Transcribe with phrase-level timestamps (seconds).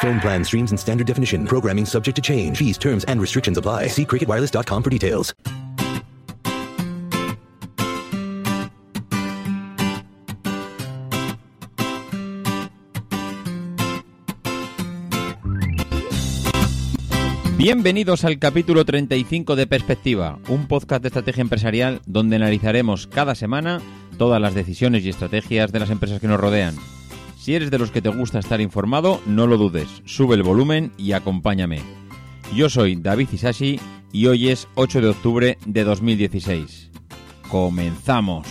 [0.00, 1.46] Phone plan streams and standard definition.
[1.46, 2.58] Programming subject to change.
[2.58, 3.88] Fees, terms, and restrictions apply.
[3.88, 5.34] See cricketwireless.com for details.
[17.58, 23.80] Bienvenidos al capítulo 35 de Perspectiva, un podcast de estrategia empresarial donde analizaremos cada semana
[24.18, 26.76] todas las decisiones y estrategias de las empresas que nos rodean.
[27.46, 30.90] Si eres de los que te gusta estar informado, no lo dudes, sube el volumen
[30.98, 31.80] y acompáñame.
[32.52, 33.78] Yo soy David Isashi
[34.10, 36.90] y hoy es 8 de octubre de 2016.
[37.48, 38.48] ¡Comenzamos!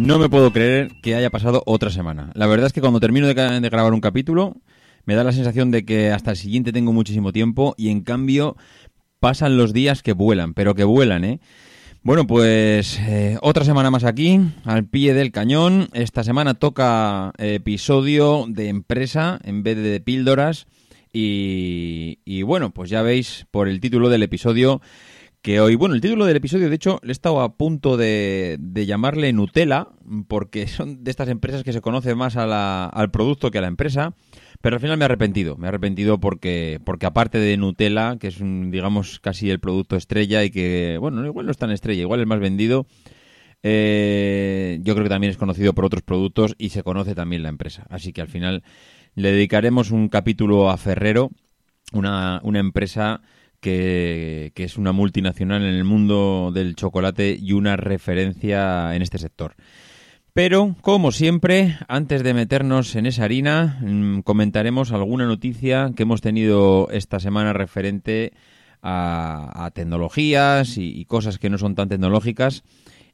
[0.00, 2.30] No me puedo creer que haya pasado otra semana.
[2.34, 4.56] La verdad es que cuando termino de, grabar un capítulo,
[5.10, 8.56] me da la sensación de que hasta el siguiente tengo muchísimo tiempo y en cambio
[9.18, 11.40] pasan los días que vuelan, pero que vuelan, ¿eh?
[12.04, 15.88] Bueno, pues eh, otra semana más aquí, al pie del cañón.
[15.94, 20.68] Esta semana toca episodio de empresa en vez de píldoras.
[21.12, 24.80] Y, y bueno, pues ya veis por el título del episodio
[25.42, 28.58] que hoy, bueno, el título del episodio, de hecho, le he estado a punto de,
[28.60, 29.88] de llamarle Nutella,
[30.28, 34.14] porque son de estas empresas que se conoce más al producto que a la empresa,
[34.60, 38.28] pero al final me he arrepentido, me he arrepentido porque, porque aparte de Nutella, que
[38.28, 42.02] es, un, digamos, casi el producto estrella y que, bueno, igual no es tan estrella,
[42.02, 42.86] igual es más vendido,
[43.62, 47.48] eh, yo creo que también es conocido por otros productos y se conoce también la
[47.48, 47.86] empresa.
[47.88, 48.62] Así que al final
[49.14, 51.30] le dedicaremos un capítulo a Ferrero,
[51.92, 53.22] una, una empresa
[53.60, 59.18] que, que, es una multinacional en el mundo del chocolate y una referencia en este
[59.18, 59.54] sector.
[60.32, 66.20] Pero, como siempre, antes de meternos en esa harina, mm, comentaremos alguna noticia que hemos
[66.20, 68.32] tenido esta semana referente
[68.82, 72.62] a, tecnologías y, y, cosas que no son tan tecnológicas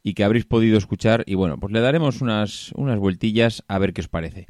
[0.03, 1.25] y que habréis podido escuchar.
[1.27, 4.47] Y bueno, pues le daremos unas, unas vueltillas a ver qué os parece.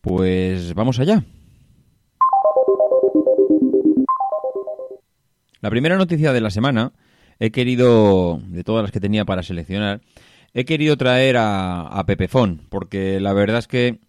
[0.00, 1.24] Pues vamos allá.
[5.60, 6.92] La primera noticia de la semana
[7.40, 10.00] he querido, de todas las que tenía para seleccionar,
[10.58, 14.00] he querido traer a, a Pepefon, porque la verdad es que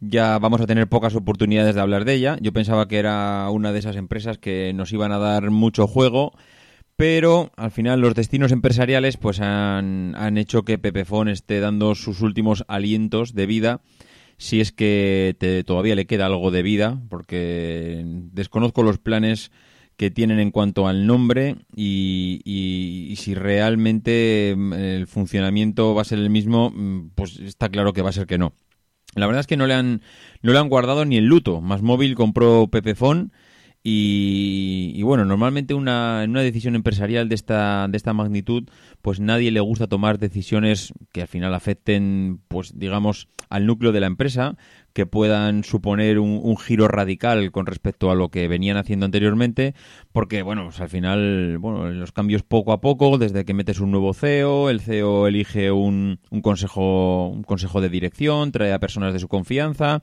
[0.00, 2.36] ya vamos a tener pocas oportunidades de hablar de ella.
[2.40, 6.32] Yo pensaba que era una de esas empresas que nos iban a dar mucho juego,
[6.96, 12.22] pero al final los destinos empresariales pues han, han hecho que Pepefon esté dando sus
[12.22, 13.80] últimos alientos de vida
[14.36, 15.36] si es que
[15.66, 19.52] todavía le queda algo de vida, porque desconozco los planes
[19.96, 26.30] que tienen en cuanto al nombre y, si realmente el funcionamiento va a ser el
[26.30, 26.72] mismo,
[27.14, 28.52] pues está claro que va a ser que no.
[29.14, 30.02] La verdad es que no le han,
[30.42, 31.60] no le han guardado ni el luto.
[31.60, 33.32] Más móvil compró Pepefon
[33.86, 38.64] y, y, bueno, normalmente una, en una decisión empresarial de esta, de esta magnitud,
[39.02, 44.00] pues nadie le gusta tomar decisiones que al final afecten, pues digamos, al núcleo de
[44.00, 44.56] la empresa,
[44.94, 49.74] que puedan suponer un, un, giro radical con respecto a lo que venían haciendo anteriormente,
[50.12, 53.90] porque bueno, pues al final, bueno, los cambios poco a poco, desde que metes un
[53.90, 59.12] nuevo CEO, el CEO elige un, un consejo, un consejo de dirección, trae a personas
[59.12, 60.02] de su confianza.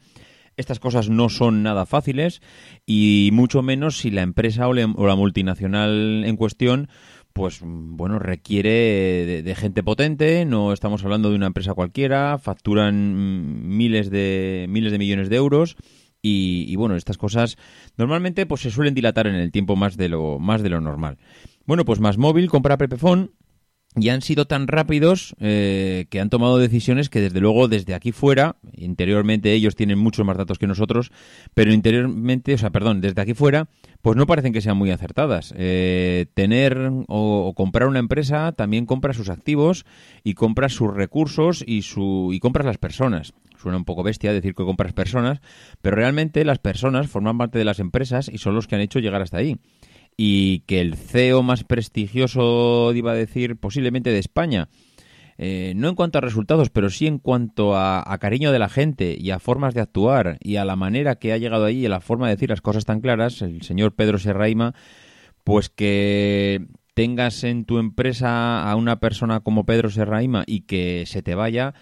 [0.57, 2.41] Estas cosas no son nada fáciles
[2.85, 6.89] y mucho menos si la empresa o, la multinacional en cuestión
[7.33, 14.09] pues bueno, requiere de, gente potente, no estamos hablando de una empresa cualquiera, facturan miles
[14.09, 15.75] de miles de millones de euros.
[16.23, 17.57] Y, bueno, estas cosas
[17.97, 21.17] normalmente pues se suelen dilatar en el tiempo más de lo más de lo normal.
[21.65, 23.31] Bueno, pues más móvil compra Pepefon
[23.95, 28.13] y han sido tan rápidos eh, que han tomado decisiones que desde luego desde aquí
[28.13, 31.11] fuera, interiormente ellos tienen muchos más datos que nosotros,
[31.53, 33.67] pero interiormente, o sea, perdón, desde aquí fuera,
[34.01, 35.53] pues no parecen que sean muy acertadas.
[35.57, 39.85] Eh, tener o, comprar una empresa también compra sus activos
[40.23, 43.33] y compra sus recursos y, su, y compras las personas.
[43.57, 45.41] Suena un poco bestia decir que compras personas,
[45.81, 48.99] pero realmente las personas forman parte de las empresas y son los que han hecho
[48.99, 49.59] llegar hasta ahí
[50.17, 54.69] y que el CEO más prestigioso, iba a decir, posiblemente de España,
[55.37, 59.15] eh, no en cuanto a resultados, pero sí en cuanto a, cariño de la gente
[59.19, 61.89] y a formas de actuar y a la manera que ha llegado ahí y a
[61.89, 64.75] la forma de decir las cosas tan claras, el señor Pedro Serraima,
[65.43, 71.21] pues que, tengas en tu empresa a una persona como Pedro Serraima y que se
[71.21, 71.73] te vaya,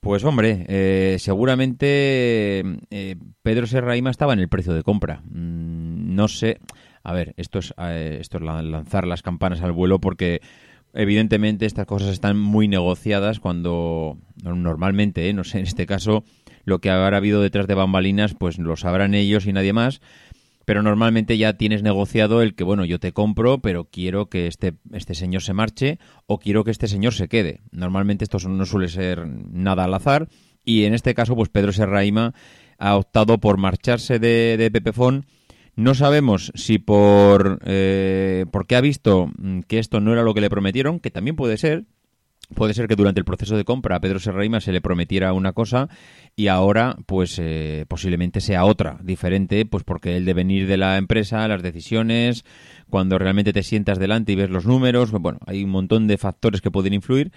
[0.00, 5.22] pues hombre, eh, seguramente eh, Pedro Serraima estaba en el precio de compra.
[5.26, 6.58] Mm, no sé,
[7.02, 10.40] a ver, esto es, eh, esto es lanzar las campanas al vuelo porque
[10.94, 16.24] evidentemente estas cosas están muy negociadas cuando normalmente, no sé, en este caso
[16.64, 20.00] lo que habrá habido detrás de bambalinas pues lo sabrán ellos y nadie más
[20.64, 24.74] pero normalmente ya tienes negociado el que, bueno, yo te compro, pero quiero que este,
[24.92, 27.60] este señor se marche o quiero que este señor se quede.
[27.72, 30.28] Normalmente esto no suele ser nada al azar
[30.64, 32.34] y en este caso, pues Pedro Serraima
[32.78, 35.26] ha optado por marcharse de, de Pepefón.
[35.74, 39.30] No sabemos si por eh, porque ha visto
[39.68, 41.84] que esto no era lo que le prometieron, que también puede ser,
[42.54, 45.52] Puede ser que durante el proceso de compra a Pedro Serraima se le prometiera una
[45.52, 45.88] cosa
[46.36, 51.46] y ahora, pues eh, posiblemente sea otra, diferente, pues porque el devenir de la empresa,
[51.48, 52.44] las decisiones,
[52.88, 56.60] cuando realmente te sientas delante y ves los números, bueno, hay un montón de factores
[56.60, 57.32] que pueden influir.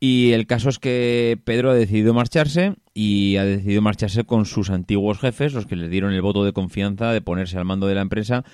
[0.00, 4.70] Y el caso es que Pedro ha decidido marcharse y ha decidido marcharse con sus
[4.70, 7.94] antiguos jefes, los que le dieron el voto de confianza de ponerse al mando de
[7.94, 8.44] la empresa,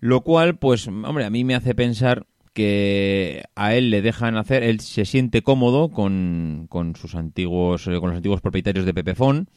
[0.00, 4.62] lo cual, pues, hombre, a mí me hace pensar que a él le dejan hacer,
[4.62, 9.50] él se siente cómodo con, con sus antiguos, eh, con los antiguos propietarios de Pepefon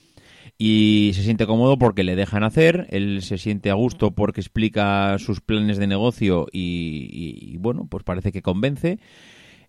[0.58, 5.18] y se siente cómodo porque le dejan hacer, él se siente a gusto porque explica
[5.18, 9.00] sus planes de negocio y, bueno, pues parece que convence.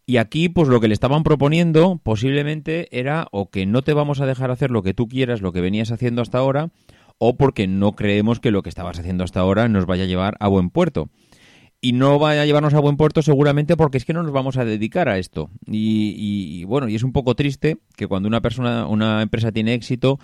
[0.06, 4.20] Y aquí, pues lo que le estaban proponiendo posiblemente era o que no te vamos
[4.20, 6.70] a dejar hacer lo que tú quieras, lo que venías haciendo hasta ahora,
[7.18, 10.36] o porque no creemos que lo que estabas haciendo hasta ahora nos vaya a llevar
[10.40, 11.10] a buen puerto
[11.80, 14.58] y no va a llevarnos a buen puerto seguramente porque es que no nos vamos
[14.58, 15.50] a dedicar a esto.
[15.66, 20.18] Y, bueno, y es un poco triste que cuando una persona, una empresa tiene éxito,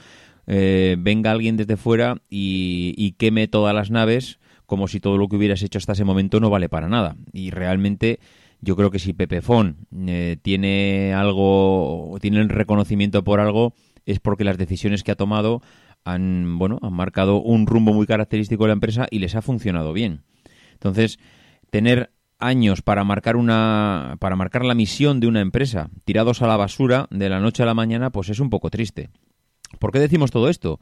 [0.47, 5.37] eh, venga alguien desde fuera y, queme todas las naves como si todo lo que
[5.37, 7.17] hubieras hecho hasta ese momento no vale para nada.
[7.32, 8.19] Y realmente
[8.61, 9.76] yo creo que si Pepefon
[10.09, 13.75] eh, tiene algo, tiene el reconocimiento por algo,
[14.06, 15.62] es porque las decisiones que ha tomado
[16.05, 19.93] han, bueno, han marcado un rumbo muy característico de la empresa y les ha funcionado
[19.93, 20.23] bien.
[20.73, 21.19] Entonces,
[21.71, 26.57] tener años para marcar una para marcar la misión de una empresa tirados a la
[26.57, 29.09] basura de la noche a la mañana pues es un poco triste
[29.79, 30.79] ¿por qué decimos todo esto?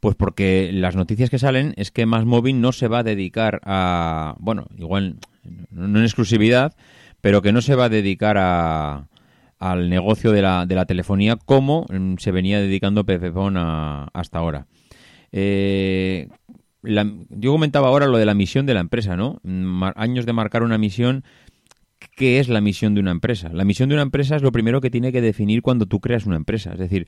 [0.00, 4.34] pues porque las noticias que salen es que Más no se va a dedicar a
[4.38, 5.18] bueno igual
[5.70, 6.74] no en exclusividad
[7.20, 9.08] pero que no se va a dedicar a
[9.58, 11.86] al negocio de la, de la telefonía como
[12.18, 14.66] se venía dedicando Pepefon hasta ahora
[15.32, 16.28] eh,
[16.84, 19.40] yo comentaba ahora lo de la misión de la empresa, ¿no?
[19.96, 21.24] años de marcar una misión.
[22.16, 23.48] ¿Qué es la misión de una empresa?
[23.52, 26.26] La misión de una empresa es lo primero que tiene que definir cuando tú creas
[26.26, 26.72] una empresa.
[26.72, 27.06] Es decir,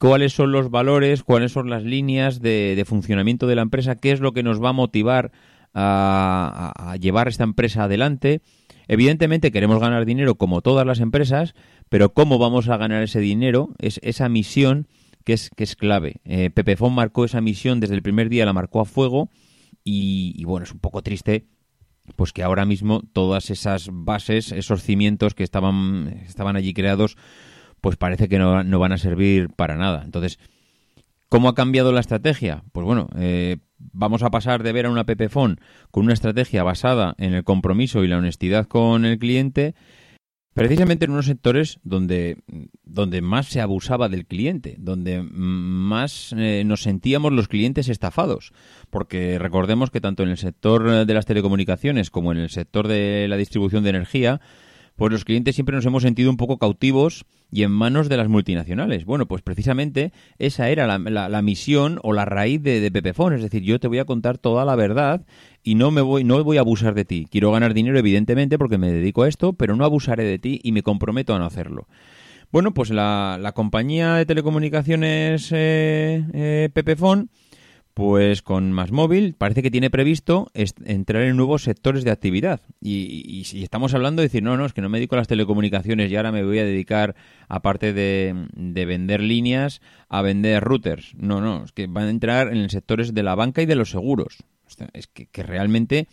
[0.00, 4.20] cuáles son los valores, cuáles son las líneas de, funcionamiento de la empresa, qué es
[4.20, 5.30] lo que nos va a motivar
[5.74, 8.40] a, llevar esta empresa adelante.
[8.88, 11.54] Evidentemente queremos ganar dinero como todas las empresas,
[11.88, 14.88] pero cómo vamos a ganar ese dinero, es esa misión
[15.24, 16.20] que es, que es clave.
[16.24, 19.30] Eh, Pepefon marcó esa misión desde el primer día, la marcó a fuego
[19.84, 21.46] y, bueno, es un poco triste
[22.16, 27.16] pues que ahora mismo todas esas bases, esos cimientos que estaban, estaban allí creados,
[27.80, 30.02] pues parece que no, no van a servir para nada.
[30.04, 30.40] Entonces,
[31.28, 32.64] ¿cómo ha cambiado la estrategia?
[32.72, 35.60] Pues bueno, eh, vamos a pasar de ver a una Pepefon
[35.92, 39.74] con una estrategia basada en el compromiso y la honestidad con el cliente
[40.52, 42.38] Precisamente en unos sectores donde,
[42.84, 48.52] donde más se abusaba del cliente, donde más eh, nos sentíamos los clientes estafados.
[48.90, 53.26] Porque recordemos que tanto en el sector de las telecomunicaciones como en el sector de
[53.28, 54.40] la distribución de energía,
[55.00, 58.28] pues los clientes siempre nos hemos sentido un poco cautivos y en manos de las
[58.28, 59.06] multinacionales.
[59.06, 63.80] Bueno, pues precisamente esa era la, misión o la raíz de, de es decir, yo
[63.80, 65.24] te voy a contar toda la verdad
[65.64, 67.26] y no me voy, no voy a abusar de ti.
[67.30, 70.72] Quiero ganar dinero, evidentemente, porque me dedico a esto, pero no abusaré de ti y
[70.72, 71.88] me comprometo a no hacerlo.
[72.52, 77.30] Bueno, pues la, compañía de telecomunicaciones eh, eh Pepefon
[78.00, 82.62] pues con Más Móvil parece que tiene previsto entrar en nuevos sectores de actividad.
[82.80, 85.28] Y, si estamos hablando de decir, no, no, es que no me dedico a las
[85.28, 87.14] telecomunicaciones y ahora me voy a dedicar,
[87.46, 91.14] aparte de, vender líneas, a vender routers.
[91.14, 93.90] No, no, es que van a entrar en sectores de la banca y de los
[93.90, 94.38] seguros.
[94.94, 96.08] Es que, realmente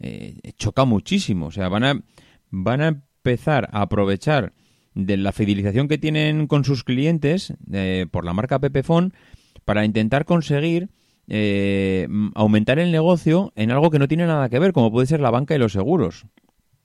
[0.00, 1.48] eh, choca muchísimo.
[1.48, 2.02] O sea, van a,
[2.48, 4.54] van a empezar a aprovechar
[4.94, 7.52] de la fidelización que tienen con sus clientes
[8.10, 9.12] por la marca Pepefon
[9.66, 10.88] para intentar conseguir
[11.28, 15.20] eh, aumentar el negocio en algo que no tiene nada que ver, como puede ser
[15.20, 16.26] la banca y los seguros.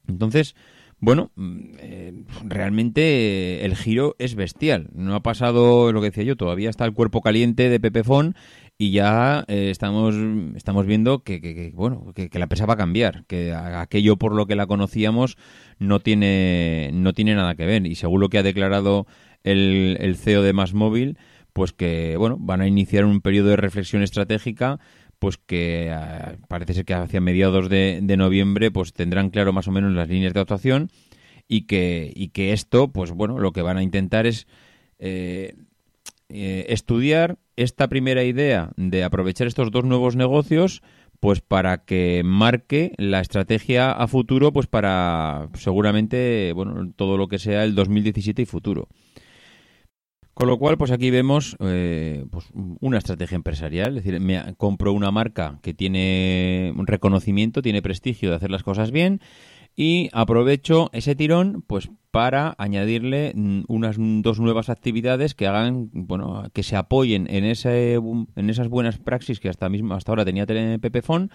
[0.07, 0.55] Entonces,
[1.01, 4.89] bueno, mm, eh, realmente el giro es bestial.
[4.93, 8.35] No ha pasado lo que decía yo, todavía está el cuerpo caliente de Pepefon
[8.77, 10.15] y ya eh, estamos
[10.55, 14.55] estamos viendo que, bueno que, la empresa va a cambiar que aquello por lo que
[14.55, 15.37] la conocíamos
[15.77, 19.05] no tiene no tiene nada que ver y según lo que ha declarado
[19.43, 21.17] el, el CEO de Más Móvil
[21.53, 24.79] pues que bueno van a iniciar un periodo de reflexión estratégica
[25.19, 29.67] pues que ah, parece ser que hacia mediados de, de, noviembre pues tendrán claro más
[29.67, 30.89] o menos las líneas de actuación
[31.51, 34.47] y que, y que esto, pues bueno, lo que van a intentar es
[34.99, 35.53] eh,
[36.29, 40.81] eh, estudiar esta primera idea de aprovechar estos dos nuevos negocios
[41.19, 47.37] pues para que marque la estrategia a futuro pues para seguramente bueno todo lo que
[47.37, 48.87] sea el 2017 y futuro
[50.33, 54.93] con lo cual, pues aquí vemos eh, pues una estrategia empresarial, es decir, me compro
[54.93, 59.21] una marca que tiene un reconocimiento, tiene prestigio de hacer las cosas bien
[59.75, 66.43] y aprovecho ese tirón pues para añadirle mm, unas dos nuevas actividades que hagan bueno
[66.53, 70.45] que se apoyen en ese en esas buenas praxis que hasta mismo hasta ahora tenía
[70.45, 71.31] Pepefon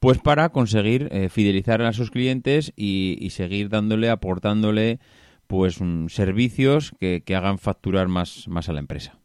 [0.00, 5.00] pues para conseguir eh, fidelizar a sus clientes y, y seguir dándole aportándole
[5.46, 9.18] pues mm, servicios que, que hagan facturar más, más a la empresa.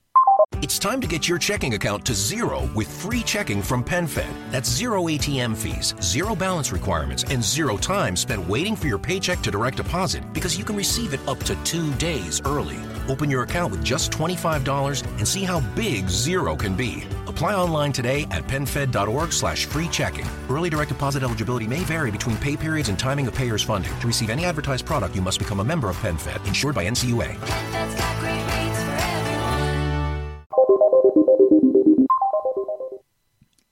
[0.61, 4.31] It's time to get your checking account to zero with free checking from PenFed.
[4.51, 9.41] That's zero ATM fees, zero balance requirements, and zero time spent waiting for your paycheck
[9.41, 12.77] to direct deposit because you can receive it up to two days early.
[13.07, 17.03] Open your account with just $25 and see how big zero can be.
[17.31, 20.25] Apply online today at PenFed.org slash free checking.
[20.49, 23.91] Early direct deposit eligibility may vary between pay periods and timing of payer's funding.
[24.01, 27.37] To receive any advertised product, you must become a member of PenFed, insured by NCUA.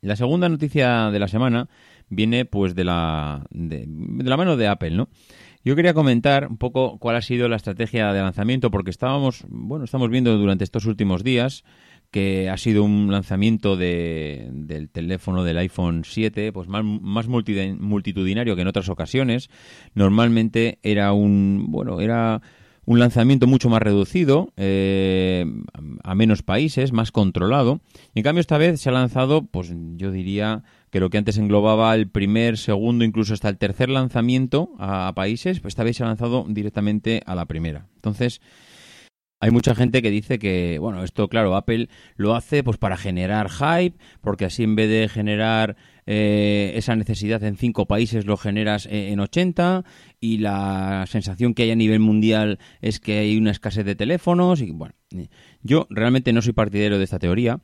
[0.02, 1.68] La segunda noticia de la semana
[2.08, 5.10] viene pues de la, de, de la mano de Apple, ¿no?
[5.66, 9.84] Yo quería comentar un poco cuál ha sido la estrategia de lanzamiento, porque estábamos, bueno,
[9.84, 11.66] estamos viendo durante estos últimos días
[12.12, 16.84] que ha sido un lanzamiento de, del teléfono del iPhone 7, pues más,
[17.28, 19.50] multitudinario que en otras ocasiones.
[19.94, 22.42] Normalmente era un, bueno, era
[22.86, 25.46] un lanzamiento mucho más reducido, eh,
[26.04, 27.82] a menos países, más controlado.
[28.16, 31.38] Y en cambio esta vez se ha lanzado, pues yo diría que lo que antes
[31.38, 36.04] englobaba el primer, segundo, incluso hasta el tercer lanzamiento a, países, pues esta vez se
[36.04, 37.86] ha lanzado directamente a la primera.
[37.94, 38.42] Entonces,
[39.40, 43.50] hay mucha gente que dice que, bueno, esto, claro, Apple lo hace pues para generar
[43.50, 48.86] hype, porque así en vez de generar eh, esa necesidad en cinco países lo generas
[48.86, 49.86] e, en 80
[50.20, 54.62] y la sensación que hay a nivel mundial es que hay una escasez de teléfonos
[54.62, 54.94] y bueno,
[55.62, 57.62] yo realmente no soy partidario de esta teoría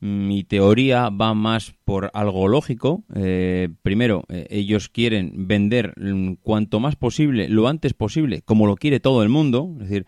[0.00, 3.04] mi teoría va más por algo lógico.
[3.14, 5.94] Eh, primero, eh, ellos quieren vender
[6.42, 9.70] cuanto más posible, lo antes posible, como lo quiere todo el mundo.
[9.80, 10.06] Es decir,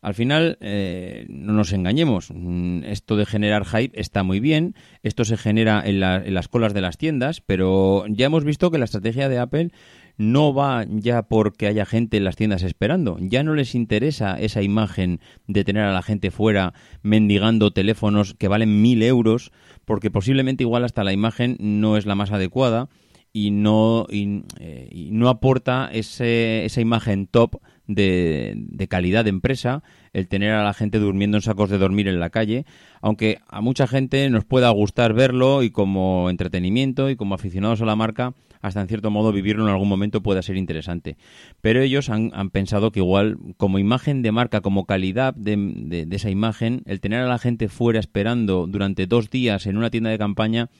[0.00, 5.24] al final, eh, no nos engañemos, mm, esto de generar hype está muy bien, esto
[5.24, 8.84] se genera en, en, las colas de las tiendas, pero ya hemos visto que la
[8.84, 9.70] estrategia de Apple
[10.18, 14.62] no va ya porque haya gente en las tiendas esperando, ya no les interesa esa
[14.62, 19.52] imagen de tener a la gente fuera mendigando teléfonos que valen mil euros,
[19.84, 22.88] porque posiblemente igual hasta la imagen no es la más adecuada
[23.32, 29.82] y no, y, eh, no aporta ese, esa imagen top de, de, calidad de empresa
[30.12, 32.64] el tener a la gente durmiendo en sacos de dormir en la calle,
[33.00, 37.86] aunque a mucha gente nos pueda gustar verlo y como entretenimiento y como aficionados a
[37.86, 41.16] la marca, hasta en cierto modo vivirlo en algún momento pueda ser interesante.
[41.60, 46.82] Pero ellos han, pensado que igual como imagen de marca, como calidad de, esa imagen,
[46.86, 50.70] el tener a la gente fuera esperando durante dos días en una tienda de campaña,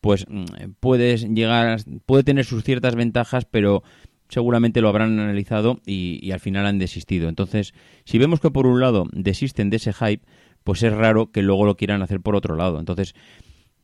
[0.00, 0.44] pues mm,
[0.80, 3.82] puedes llegar, puede tener sus ciertas ventajas, pero
[4.34, 7.28] seguramente lo habrán analizado y, y, al final han desistido.
[7.28, 7.72] Entonces,
[8.04, 10.24] si vemos que por un lado desisten de ese hype,
[10.64, 12.78] pues es raro que luego lo quieran hacer por otro lado.
[12.80, 13.14] Entonces,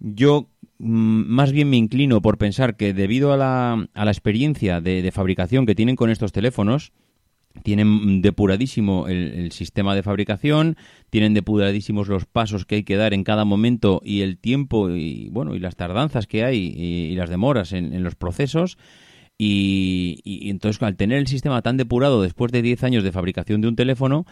[0.00, 4.80] yo mm, más bien me inclino por pensar que debido a la, a la experiencia
[4.80, 6.92] de, fabricación que tienen con estos teléfonos,
[7.62, 10.76] tienen depuradísimo el, sistema de fabricación,
[11.11, 15.28] tienen depuradísimos los pasos que hay que dar en cada momento y el tiempo y
[15.30, 18.78] bueno y las tardanzas que hay y, las demoras en, los procesos.
[19.43, 23.69] Y, entonces al tener el sistema tan depurado después de 10 años de fabricación de
[23.69, 24.27] un teléfono,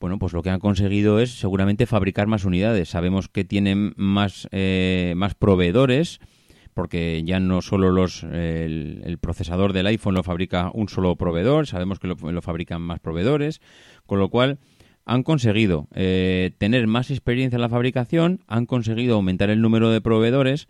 [0.00, 2.88] bueno, pues lo que han conseguido es seguramente fabricar más unidades.
[2.88, 6.18] Sabemos que tienen más, eh, más proveedores,
[6.74, 12.00] porque ya no solo los, el, procesador del iPhone lo fabrica un solo proveedor, sabemos
[12.00, 13.60] que lo, fabrican más proveedores,
[14.06, 14.58] con lo cual
[15.04, 20.00] han conseguido eh, tener más experiencia en la fabricación, han conseguido aumentar el número de
[20.00, 20.66] proveedores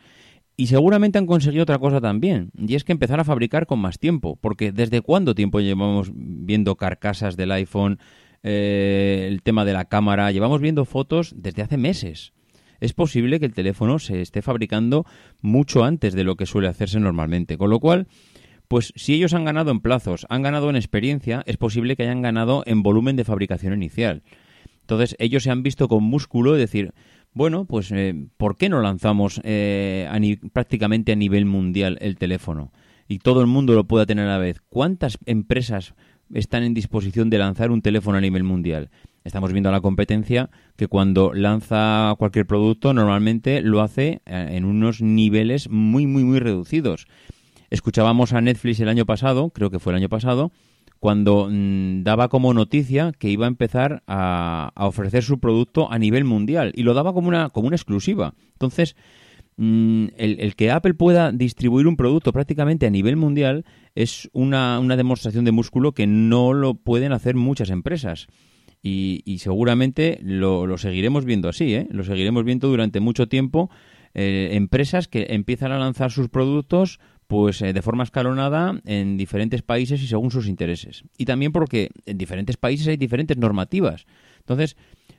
[0.58, 3.98] y seguramente han conseguido otra cosa también, y es que empezar a fabricar con más
[3.98, 7.98] tiempo, porque ¿desde cuándo tiempo llevamos viendo carcasas del iPhone?
[8.42, 10.30] Eh, el tema de la cámara.
[10.30, 12.32] Llevamos viendo fotos desde hace meses.
[12.80, 15.04] es posible que el teléfono se esté fabricando
[15.42, 17.58] mucho antes de lo que suele hacerse normalmente.
[17.58, 18.06] Con lo cual,
[18.68, 22.22] pues si ellos han ganado en plazos, han ganado en experiencia, es posible que hayan
[22.22, 24.22] ganado en volumen de fabricación inicial.
[24.82, 26.94] Entonces ellos se han visto con músculo y decir,
[27.38, 30.08] bueno, pues eh, ¿por qué no lanzamos eh,
[30.52, 32.72] prácticamente a nivel mundial el teléfono?
[33.06, 34.60] Y todo el mundo lo pueda tener a la vez.
[34.68, 35.94] ¿Cuántas empresas
[36.34, 38.90] están en disposición de lanzar un teléfono a nivel mundial?
[39.22, 44.64] Estamos viendo a la competencia que cuando lanza cualquier producto normalmente lo hace eh, en
[44.64, 47.06] unos niveles muy, muy, muy reducidos.
[47.70, 50.50] Escuchábamos a Netflix el año pasado, creo que fue el año pasado,
[51.00, 56.24] cuando mm, daba como noticia que iba a empezar a, ofrecer su producto a nivel
[56.24, 58.34] mundial y lo daba como una, como una exclusiva.
[58.52, 58.96] Entonces,
[59.56, 63.64] mm, el, que Apple pueda distribuir un producto prácticamente a nivel mundial
[63.94, 68.26] es una, una demostración de músculo que no lo pueden hacer muchas empresas.
[68.80, 71.88] Y, seguramente lo, seguiremos viendo así, ¿eh?
[71.90, 73.70] lo seguiremos viendo durante mucho tiempo.
[74.14, 79.62] Eh, empresas que empiezan a lanzar sus productos pues eh, de forma escalonada en diferentes
[79.62, 81.04] países y según sus intereses.
[81.18, 84.06] Y también porque en diferentes países hay diferentes normativas.
[84.40, 84.76] Entonces,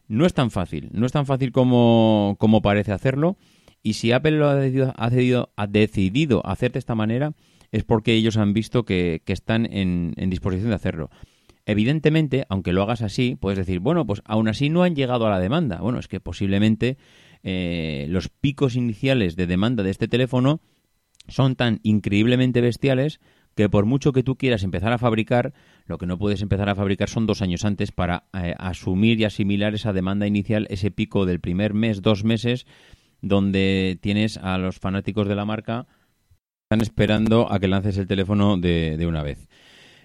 [0.07, 3.37] no es tan fácil, no es tan fácil como, como parece hacerlo.
[3.83, 7.33] Y si Apple lo ha decidido, ha decidido, ha decidido hacer de esta manera,
[7.71, 11.11] es porque ellos han visto que, están en, disposición de hacerlo.
[11.67, 15.29] Evidentemente, aunque lo hagas así, puedes decir, bueno, pues aún así no han llegado a
[15.29, 15.79] la demanda.
[15.79, 16.97] Bueno, es que posiblemente
[17.43, 20.59] eh, los picos iniciales de demanda de este teléfono
[21.29, 23.19] son tan increíblemente bestiales
[23.55, 25.53] que por mucho que tú quieras empezar a fabricar,
[25.85, 29.25] lo que no puedes empezar a fabricar son dos años antes para eh, asumir y
[29.25, 32.65] asimilar esa demanda inicial, ese pico del primer mes, dos meses,
[33.21, 35.87] donde tienes a los fanáticos de la marca
[36.71, 39.47] están esperando a que lances el teléfono de, de una vez.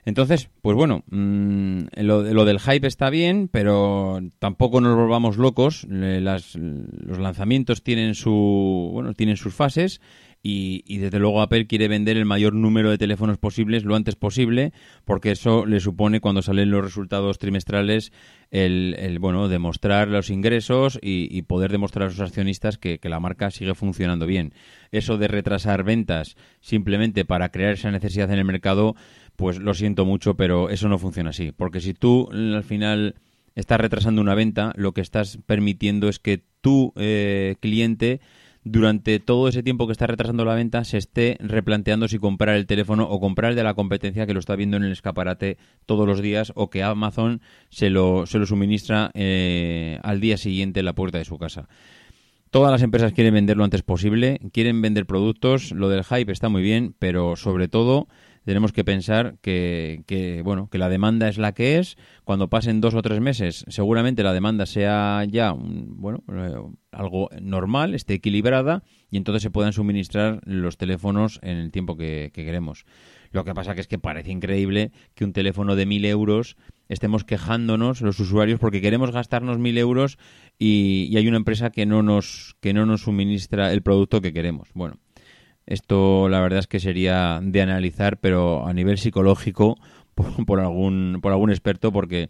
[0.06, 5.86] Entonces, pues bueno, mm, lo, lo, del hype está bien, pero tampoco nos volvamos locos.
[5.88, 10.00] Las, los lanzamientos tienen su, bueno, tienen sus fases
[10.46, 14.74] y, desde luego Apple quiere vender el mayor número de teléfonos posibles lo antes posible
[15.06, 18.12] porque eso le supone cuando salen los resultados trimestrales
[18.50, 23.74] el, bueno demostrar los ingresos y, poder demostrar a sus accionistas que, la marca sigue
[23.74, 24.52] funcionando bien.
[24.92, 28.96] Eso de retrasar ventas simplemente para crear esa necesidad en el mercado
[29.37, 33.14] pues lo siento mucho pero eso no funciona así porque si tú al final
[33.54, 38.20] estás retrasando una venta lo que estás permitiendo es que tu eh, cliente
[38.64, 42.66] durante todo ese tiempo que está retrasando la venta se esté replanteando si comprar el
[42.66, 46.07] teléfono o comprar el de la competencia que lo está viendo en el escaparate todos
[46.07, 50.87] los días o que Amazon se lo, se lo suministra eh, al día siguiente en
[50.87, 51.68] la puerta de su casa.
[52.50, 56.48] Todas las empresas quieren vender lo antes posible, quieren vender productos, lo del hype está
[56.48, 58.07] muy bien, pero sobre todo
[58.44, 61.96] tenemos que pensar que, bueno, que la demanda es la que es.
[62.24, 66.54] Cuando pasen dos o tres meses, seguramente la demanda sea ya, bueno, eh,
[66.92, 72.30] algo normal, esté equilibrada y entonces se puedan suministrar los teléfonos en el tiempo que,
[72.35, 72.85] queremos.
[73.30, 76.57] Lo que pasa que es que parece increíble que un teléfono de mil euros
[76.88, 80.18] estemos quejándonos los usuarios porque queremos gastarnos mil euros
[80.59, 84.33] y, y, hay una empresa que no nos que no nos suministra el producto que
[84.33, 84.68] queremos.
[84.74, 84.98] Bueno,
[85.66, 89.77] esto la verdad es que sería de analizar, pero a nivel psicológico
[90.46, 92.29] por, algún, por algún experto, porque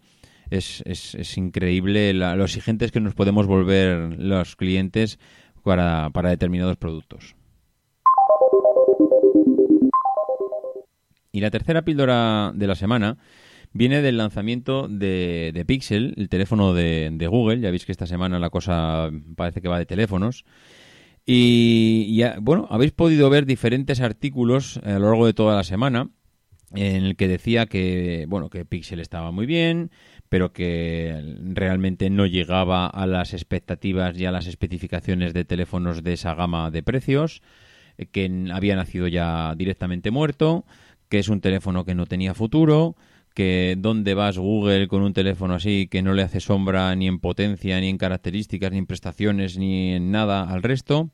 [0.49, 5.19] es, es, increíble lo exigentes que nos podemos volver los clientes
[5.63, 7.35] para, para determinados productos.
[11.31, 13.17] Y la tercera píldora de la semana
[13.73, 17.59] viene del lanzamiento de, de Pixel, el teléfono de, de, Google.
[17.59, 20.45] Ya veis que esta semana la cosa parece que va de teléfonos.
[21.25, 26.09] Y, bueno, habéis podido ver diferentes artículos a lo largo de toda la semana
[26.73, 29.91] en el que decía que bueno que Pixel estaba muy bien,
[30.29, 36.13] pero que realmente no llegaba a las expectativas y a las especificaciones de teléfonos de
[36.13, 37.41] esa gama de precios,
[38.11, 40.65] que había nacido ya directamente muerto,
[41.07, 42.95] que es un teléfono que no tenía futuro,
[43.35, 47.19] que dónde vas Google con un teléfono así que no le hace sombra ni en
[47.19, 51.11] potencia, ni en características, ni en prestaciones, ni en nada al resto,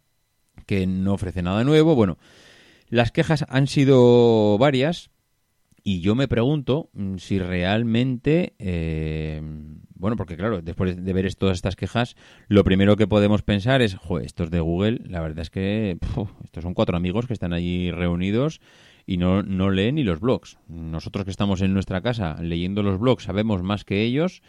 [0.68, 1.96] que no ofrece nada nuevo.
[1.96, 2.18] Bueno,
[2.88, 5.10] las quejas han sido varias
[5.84, 9.42] y yo me pregunto mm, si realmente, eh,
[9.96, 12.16] bueno, porque claro, después de ver todas estas quejas,
[12.48, 15.98] lo primero que podemos pensar es, estos de Google, la verdad es que
[16.44, 18.62] estos son cuatro amigos que están allí reunidos
[19.06, 20.58] y no, no leen ni los blogs.
[20.68, 24.42] Nosotros que estamos en nuestra casa leyendo los blogs sabemos más que ellos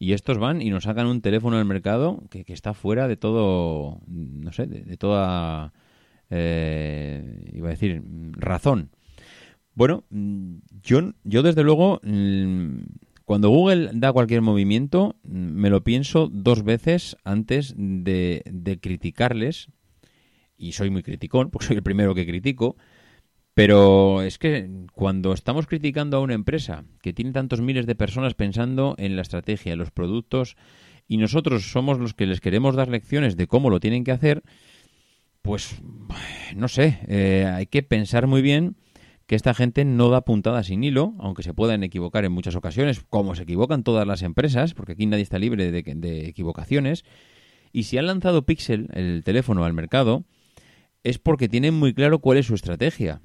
[0.00, 4.00] y estos van y nos sacan un teléfono al mercado que, está fuera de todo,
[4.06, 5.74] no sé, de, toda,
[6.30, 8.90] eh, iba a decir, razón.
[9.74, 12.78] Bueno, yo, yo desde luego, mm,
[13.26, 19.68] cuando Google da cualquier movimiento, me lo pienso dos veces antes de, de criticarles.
[20.56, 22.76] Y soy muy criticón, porque soy el primero que critico.
[23.60, 28.32] Pero es que cuando estamos criticando a una empresa que tiene tantos miles de personas
[28.32, 30.56] pensando en la estrategia, los productos,
[31.06, 34.42] y nosotros somos los que les queremos dar lecciones de cómo lo tienen que hacer,
[35.42, 35.78] pues
[36.56, 38.76] no sé, eh, hay que pensar muy bien
[39.26, 43.04] que esta gente no da puntada sin hilo, aunque se puedan equivocar en muchas ocasiones,
[43.10, 47.04] como se equivocan todas las empresas, porque aquí nadie está libre de, de equivocaciones.
[47.72, 50.24] Y si han lanzado Pixel, el teléfono, al mercado,
[51.04, 53.20] es porque tienen muy claro cuál es su estrategia.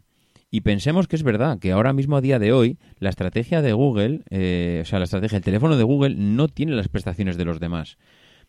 [0.56, 3.74] Y pensemos que es verdad, que ahora mismo a día de hoy, la estrategia de
[3.74, 7.44] Google, eh, o sea, la estrategia, el teléfono de Google no tiene las prestaciones de
[7.44, 7.98] los demás.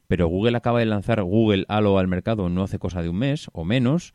[0.06, 3.48] Pero Google acaba de lanzar Google Halo al mercado no hace cosa de un mes
[3.52, 4.14] o menos.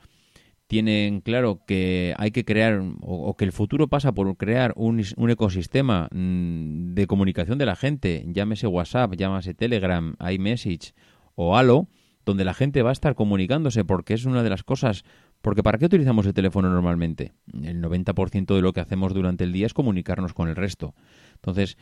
[0.68, 5.30] Tienen claro que hay que crear, o, que el futuro pasa por crear un, un
[5.30, 10.94] ecosistema mm, de comunicación de la gente, llámese WhatsApp, llámese Telegram, iMessage
[11.36, 11.90] o Halo,
[12.26, 15.04] donde la gente va a estar comunicándose porque es una de las cosas
[15.42, 17.34] porque ¿para qué utilizamos el teléfono normalmente?
[17.54, 20.94] El 90% de lo que hacemos durante el día es comunicarnos con el resto.
[21.36, 21.78] Entonces,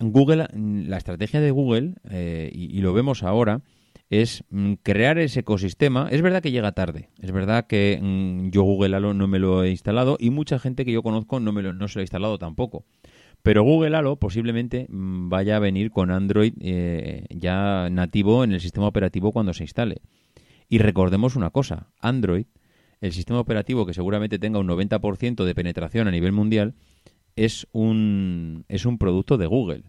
[0.00, 3.60] Google, la estrategia de Google, eh, y, lo vemos ahora,
[4.10, 6.08] es mm, crear ese ecosistema.
[6.10, 7.08] Es verdad que llega tarde.
[7.20, 10.84] Es verdad que mm, yo Google Halo no me lo he instalado y mucha gente
[10.84, 12.84] que yo conozco no, me lo, no se lo ha instalado tampoco.
[13.42, 18.60] Pero Google Halo posiblemente mm, vaya a venir con Android eh, ya nativo en el
[18.60, 20.02] sistema operativo cuando se instale.
[20.68, 22.46] Y recordemos una cosa, Android
[23.02, 26.74] el sistema operativo que seguramente tenga un 90% de penetración a nivel mundial
[27.34, 29.82] es un, es un producto de Google.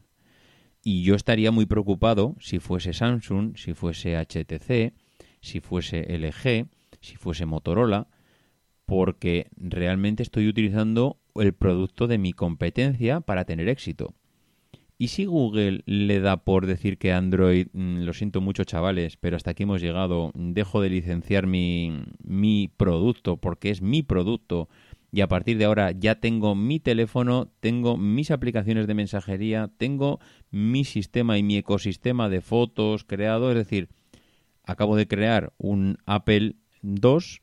[0.83, 4.93] Y yo estaría muy preocupado si fuese Samsung, si fuese HTC,
[5.41, 6.67] si fuese LG,
[7.01, 8.07] si fuese Motorola,
[8.85, 14.15] porque realmente estoy utilizando el producto de mi competencia para tener éxito.
[14.97, 19.35] ¿Y si Google le da por decir que Android, mm, lo siento mucho chavales, pero
[19.35, 24.69] hasta aquí hemos llegado, dejo de licenciar mi, mi producto porque es mi producto
[25.13, 30.19] y a partir de ahora ya tengo mi teléfono, tengo mis aplicaciones de mensajería, tengo
[30.49, 33.89] mi sistema y mi ecosistema de fotos creado, es decir,
[34.63, 37.42] acabo de crear un Apple 2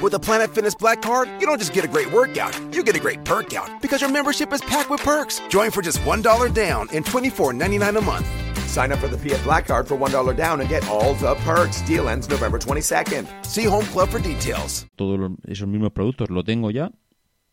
[0.00, 2.94] With a Planet Fitness Black Card, you don't just get a great workout, you get
[2.94, 5.40] a great perk out because your membership is packed with perks.
[5.48, 8.26] Join for just $1 down and $24.99 a month.
[8.68, 11.82] Sign up for the PF Black Card for $1 down and get all the perks.
[11.82, 13.26] Deal ends November 22nd.
[13.44, 14.86] See Home Club for details.
[14.94, 16.90] Todos esos mismos productos lo tengo ya.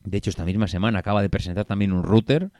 [0.03, 2.51] De hecho, esta misma semana acaba de presentar también un router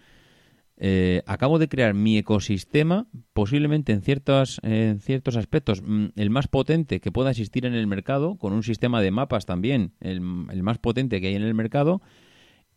[0.78, 4.60] eh, acabo de crear mi ecosistema, posiblemente en, ciertos,
[5.38, 9.12] aspectos, mm, el más potente que pueda existir en el mercado, con un sistema de
[9.12, 12.02] mapas también, el, más potente que hay en el mercado,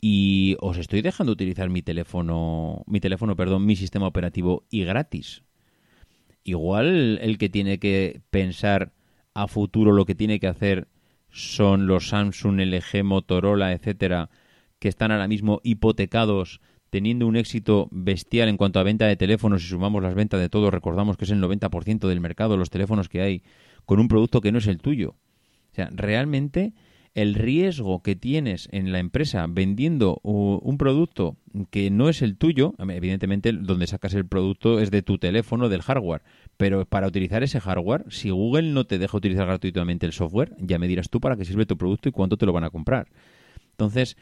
[0.00, 5.42] y os estoy dejando utilizar mi teléfono, mi teléfono, perdón, mi sistema operativo y gratis.
[6.44, 8.92] Igual el que tiene que pensar
[9.34, 10.86] a futuro lo que tiene que hacer
[11.30, 14.30] son los Samsung, LG, Motorola, etcétera,
[14.78, 19.62] que están ahora mismo hipotecados teniendo un éxito bestial en cuanto a venta de teléfonos,
[19.62, 23.08] si sumamos las ventas de todos, recordamos que es el 90% del mercado, los teléfonos
[23.08, 23.42] que hay,
[23.84, 25.16] con un producto que no es el tuyo.
[25.72, 26.72] O sea, realmente
[27.14, 31.36] el riesgo que tienes en la empresa vendiendo un producto
[31.70, 35.82] que no es el tuyo, evidentemente donde sacas el producto es de tu teléfono, del
[35.82, 36.22] hardware,
[36.56, 40.78] pero para utilizar ese hardware, si Google no te deja utilizar gratuitamente el software, ya
[40.78, 43.08] me dirás tú para qué sirve tu producto y cuánto te lo van a comprar.
[43.72, 44.16] Entonces,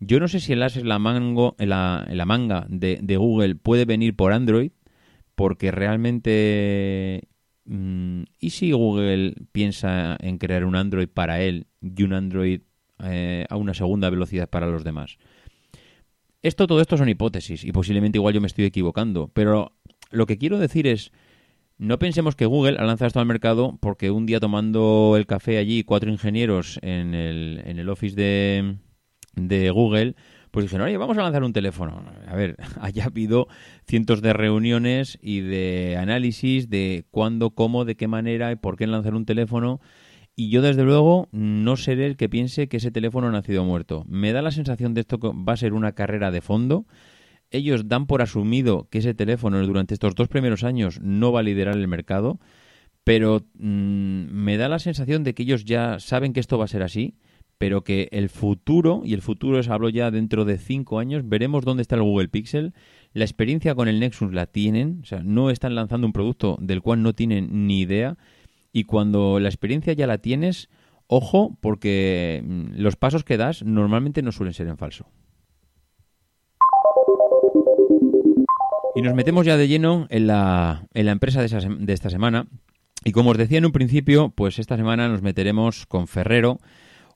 [0.00, 3.84] yo no sé si el as en la, mango, la, la manga de, Google puede
[3.84, 4.72] venir por Android,
[5.34, 7.28] porque realmente...
[7.64, 12.60] Mm, ¿Y si Google piensa en crear un Android para él y un Android
[13.02, 15.18] eh, a una segunda velocidad para los demás?
[16.42, 19.72] Esto, todo esto son hipótesis y posiblemente igual yo me estoy equivocando, pero
[20.10, 21.10] lo que quiero decir es,
[21.78, 25.58] no pensemos que Google ha lanzado esto al mercado porque un día tomando el café
[25.58, 28.76] allí, cuatro ingenieros en el, en el office de,
[29.36, 30.16] de Google,
[30.50, 32.02] pues dijeron, oye, vamos a lanzar un teléfono.
[32.26, 33.46] A ver, haya habido
[33.86, 38.86] cientos de reuniones y de análisis de cuándo, cómo, de qué manera y por qué
[38.86, 39.80] lanzar un teléfono.
[40.34, 44.04] Y yo, desde luego, no seré el que piense que ese teléfono ha nacido muerto.
[44.08, 46.86] Me da la sensación de esto que va a ser una carrera de fondo.
[47.50, 51.42] ellos dan por asumido que ese teléfono durante estos dos primeros años no va a
[51.42, 52.40] liderar el mercado,
[53.04, 56.68] pero mm, me da la sensación de que ellos ya saben que esto va a
[56.68, 57.14] ser así,
[57.58, 61.64] pero que el futuro, y el futuro es hablo ya dentro de cinco años, veremos
[61.64, 62.74] dónde está el Google Pixel.
[63.12, 66.82] La experiencia con el Nexus la tienen, o sea, no están lanzando un producto del
[66.82, 68.16] cual no tienen ni idea,
[68.72, 70.68] y cuando la experiencia ya la tienes,
[71.06, 75.08] ojo, porque mm, los pasos que das normalmente no suelen ser en falso.
[78.94, 82.46] Y nos metemos ya de lleno en la, en la empresa de, de esta semana.
[83.04, 86.58] Y como os decía en un principio, pues esta semana nos meteremos con Ferrero,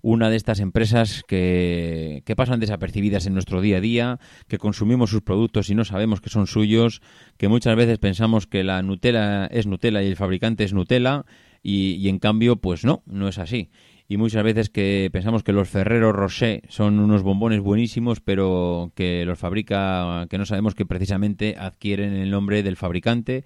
[0.03, 5.23] una de estas empresas que, pasan desapercibidas en nuestro día a día, que consumimos sus
[5.23, 7.03] productos y no sabemos que son suyos,
[7.37, 11.25] que muchas veces pensamos que la Nutella es Nutella y el fabricante es Nutella,
[11.63, 13.71] y, y en cambio, pues no, no es así
[14.11, 19.25] y muchas veces que pensamos que los Ferrero Rocher son unos bombones buenísimos, pero que
[19.25, 23.45] los fabrica, que no sabemos que precisamente adquieren el nombre del fabricante.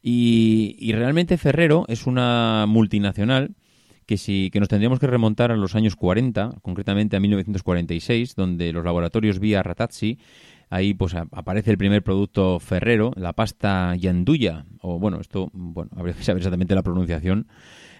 [0.00, 3.56] Y, realmente Ferrero es una multinacional
[4.10, 8.72] que sí que nos tendríamos que remontar a los años 40, concretamente a 1946, donde
[8.72, 10.18] los laboratorios Via Ratazzi
[10.68, 16.16] ahí pues aparece el primer producto Ferrero, la pasta Yanduya, o bueno, esto, bueno, habría
[16.16, 17.46] que saber exactamente la pronunciación,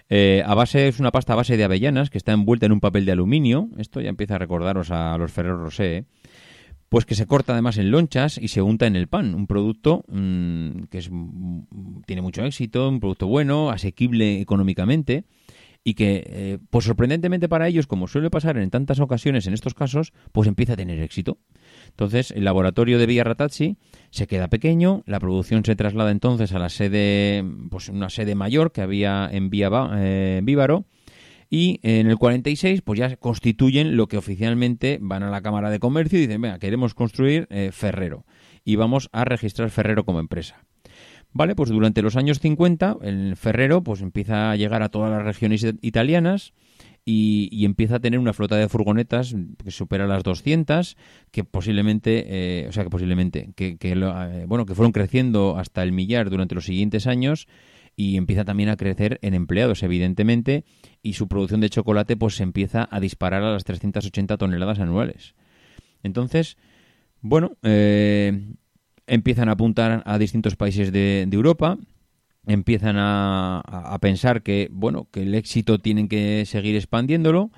[0.09, 2.81] eh, a base es una pasta a base de avellanas que está envuelta en un
[2.81, 3.69] papel de aluminio.
[3.77, 6.03] Esto ya empieza a recordaros a los Ferrero Rosé.
[6.89, 9.33] Pues que se corta además en lonchas y se unta en el pan.
[9.33, 15.23] Un producto mm, que es, mm, tiene mucho éxito, un producto bueno, asequible económicamente
[15.83, 20.13] y que, pues sorprendentemente para ellos, como suele pasar en tantas ocasiones en estos casos,
[20.31, 21.39] pues empieza a tener éxito.
[21.89, 23.77] Entonces, el laboratorio de Villa Ratazzi
[24.11, 28.71] se queda pequeño, la producción se traslada entonces a la sede, pues una sede mayor
[28.71, 30.85] que había en Vía eh, Vívaro,
[31.49, 35.79] y en el 46 pues ya constituyen lo que oficialmente van a la Cámara de
[35.79, 38.25] Comercio y dicen, venga, queremos construir eh, Ferrero
[38.63, 40.63] y vamos a registrar Ferrero como empresa.
[41.33, 45.23] Vale, pues durante los años 50 el Ferrero pues empieza a llegar a todas las
[45.23, 46.53] regiones italianas,
[47.03, 50.97] y, empieza a tener una flota de furgonetas que supera las 200,
[51.31, 55.91] que posiblemente, eh, o sea, que posiblemente, que, eh, bueno, que fueron creciendo hasta el
[55.91, 57.47] millar durante los siguientes años
[57.95, 60.63] y empieza también a crecer en empleados, evidentemente,
[61.01, 65.33] y su producción de chocolate pues se empieza a disparar a las 380 toneladas anuales.
[66.03, 66.57] Entonces,
[67.21, 68.53] bueno, eh,
[69.07, 71.77] empiezan a apuntar a distintos países de Europa,
[72.45, 77.51] empiezan a, pensar que bueno que el éxito tienen que seguir expandiéndolo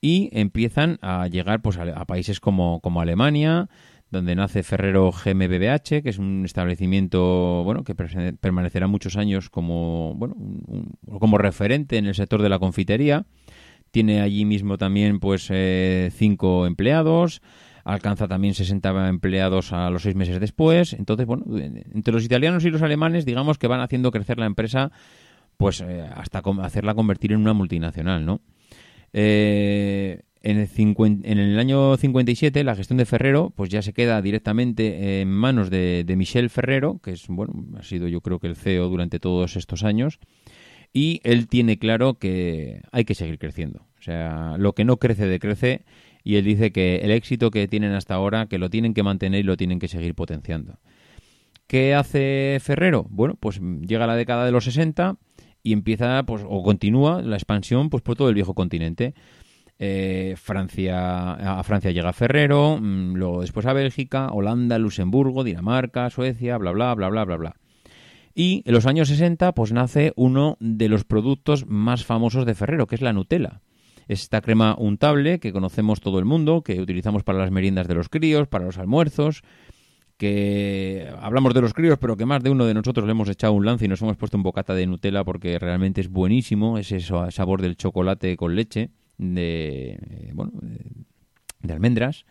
[0.00, 3.68] y empiezan a llegar pues a, países como, como Alemania
[4.10, 10.36] donde nace Ferrero GmbH que es un establecimiento bueno que permanecerá muchos años como bueno
[11.18, 13.26] como referente en el sector de la confitería.
[13.90, 17.42] Tiene allí mismo también pues eh, cinco empleados
[17.92, 20.92] alcanza también 60 empleados a los seis meses después.
[20.92, 24.92] Entonces, bueno, entre los italianos y los alemanes, digamos que van haciendo crecer la empresa,
[25.56, 28.40] pues eh, hasta hacerla convertir en una multinacional, ¿no?
[29.12, 30.68] Eh, en, el
[31.24, 35.68] en el año 57 la gestión de Ferrero pues ya se queda directamente en manos
[35.68, 39.18] de, de Michel Ferrero, que es bueno, ha sido yo creo que el CEO durante
[39.18, 40.20] todos estos años
[40.92, 43.86] y él tiene claro que hay que seguir creciendo.
[43.98, 45.84] O sea, lo que no crece decrece
[46.22, 49.40] y él dice que el éxito que tienen hasta ahora, que lo tienen que mantener
[49.40, 50.78] y lo tienen que seguir potenciando.
[51.66, 53.06] ¿Qué hace Ferrero?
[53.10, 55.16] Bueno, pues llega la década de los 60
[55.62, 59.14] y empieza, pues, o continúa la expansión pues, por todo el viejo continente.
[59.78, 66.58] Eh, Francia, a Francia llega Ferrero, mm, luego después a Bélgica, Holanda, Luxemburgo, Dinamarca, Suecia,
[66.58, 67.56] bla, bla, bla, bla, bla, bla.
[68.34, 72.86] Y en los años 60, pues nace uno de los productos más famosos de Ferrero,
[72.86, 73.60] que es la Nutella
[74.08, 78.08] esta crema untable que conocemos todo el mundo, que utilizamos para las meriendas de los
[78.08, 79.42] críos, para los almuerzos,
[80.16, 83.54] que hablamos de los críos, pero que más de uno de nosotros le hemos echado
[83.54, 86.92] un lance y nos hemos puesto un bocata de Nutella porque realmente es buenísimo, es
[86.92, 90.52] ese sabor del chocolate con leche, de, eh, bueno,
[91.62, 92.26] de almendras.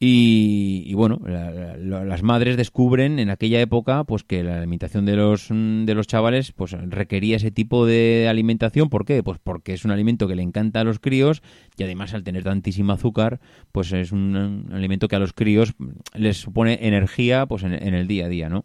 [0.00, 5.86] Y, bueno, las madres descubren en aquella época pues que la alimentación de los, mm,
[5.86, 8.90] de los chavales pues requería ese tipo de alimentación.
[8.90, 9.24] ¿Por qué?
[9.24, 11.42] Pues porque es un alimento que le encanta a los críos
[11.76, 13.40] y además al tener tantísimo azúcar
[13.72, 15.74] pues es un, alimento que a los críos
[16.14, 18.64] les supone energía pues en, el día a día, ¿no?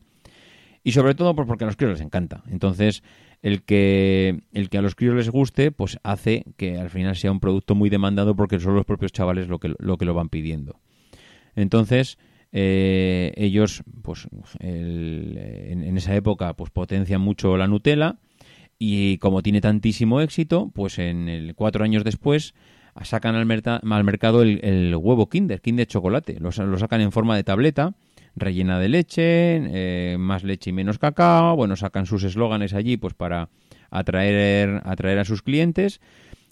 [0.84, 2.43] Y sobre todo pues porque a los críos les encanta.
[2.52, 3.02] Entonces
[3.41, 7.32] el que, el que a los críos les guste pues hace que al final sea
[7.32, 10.30] un producto muy demandado porque son los propios chavales lo que lo, que lo van
[10.30, 10.80] pidiendo.
[11.56, 12.18] Entonces,
[12.52, 14.28] eh, ellos, pues,
[14.60, 18.18] en, esa época, pues, potencian mucho la Nutella
[18.80, 22.54] y como tiene tantísimo éxito, pues, en el cuatro años después
[23.04, 26.39] sacan al, mercado el, huevo Kinder, Kinder chocolate.
[26.39, 27.96] Lo, lo, sacan en forma de tableta
[28.36, 31.56] rellena de leche, eh, más leche y menos cacao.
[31.56, 33.50] Bueno, sacan sus eslóganes allí pues para
[33.89, 36.02] atraer, atraer a sus clientes.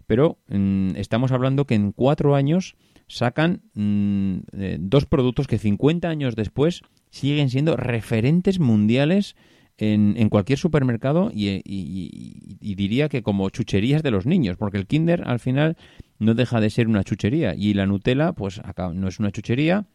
[0.08, 2.76] Pero mm, estamos hablando que en cuatro años
[3.12, 9.36] sacan mm, eh, dos productos que 50 años después siguen siendo referentes mundiales
[9.78, 14.86] en, en cualquier supermercado y, y, diría que como chucherías de los niños, porque el
[14.86, 15.76] Kinder al final
[16.19, 18.62] no deja de ser una chuchería y la Nutella pues
[18.93, 19.86] no es una chuchería,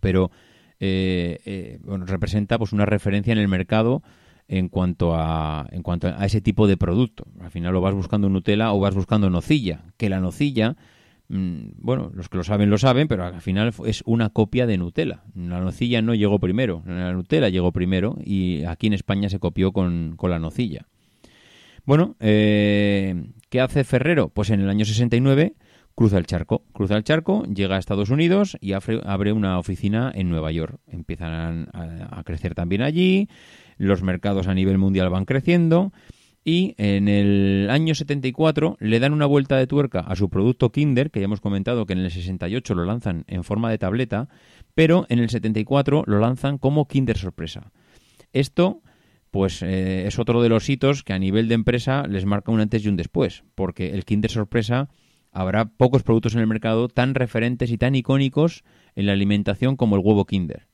[0.00, 0.30] pero
[0.80, 4.02] eh, eh, representa pues una referencia en el mercado
[4.48, 7.24] en cuanto a en cuanto a ese tipo de producto.
[7.40, 10.76] Al final lo vas buscando Nutella o vas buscando nocilla, que la nocilla
[11.32, 15.22] bueno, los que lo saben lo saben, pero al final es una copia de Nutella.
[15.34, 19.72] La nocilla no llegó primero, la Nutella llegó primero y aquí en España se copió
[19.72, 20.86] con, con la nocilla.
[21.84, 24.28] Bueno, eh, ¿qué hace Ferrero?
[24.28, 25.54] Pues en el año 69
[25.94, 30.28] cruza el charco, cruza el charco, llega a Estados Unidos y abre una oficina en
[30.28, 30.78] Nueva York.
[30.86, 33.28] Empiezan a, crecer también allí,
[33.78, 35.92] los mercados a nivel mundial van creciendo
[36.44, 41.10] y en el año 74 le dan una vuelta de tuerca a su producto Kinder,
[41.10, 44.28] que ya hemos comentado que en el 68 lo lanzan en forma de tableta,
[44.74, 47.70] pero en el 74 lo lanzan como Kinder Sorpresa.
[48.32, 48.82] Esto
[49.30, 52.60] pues eh, es otro de los hitos que a nivel de empresa les marca un
[52.60, 54.90] antes y un después, porque el Kinder Sorpresa
[55.30, 58.62] habrá pocos productos en el mercado tan referentes y tan icónicos
[58.94, 60.68] en la alimentación como el huevo Kinder.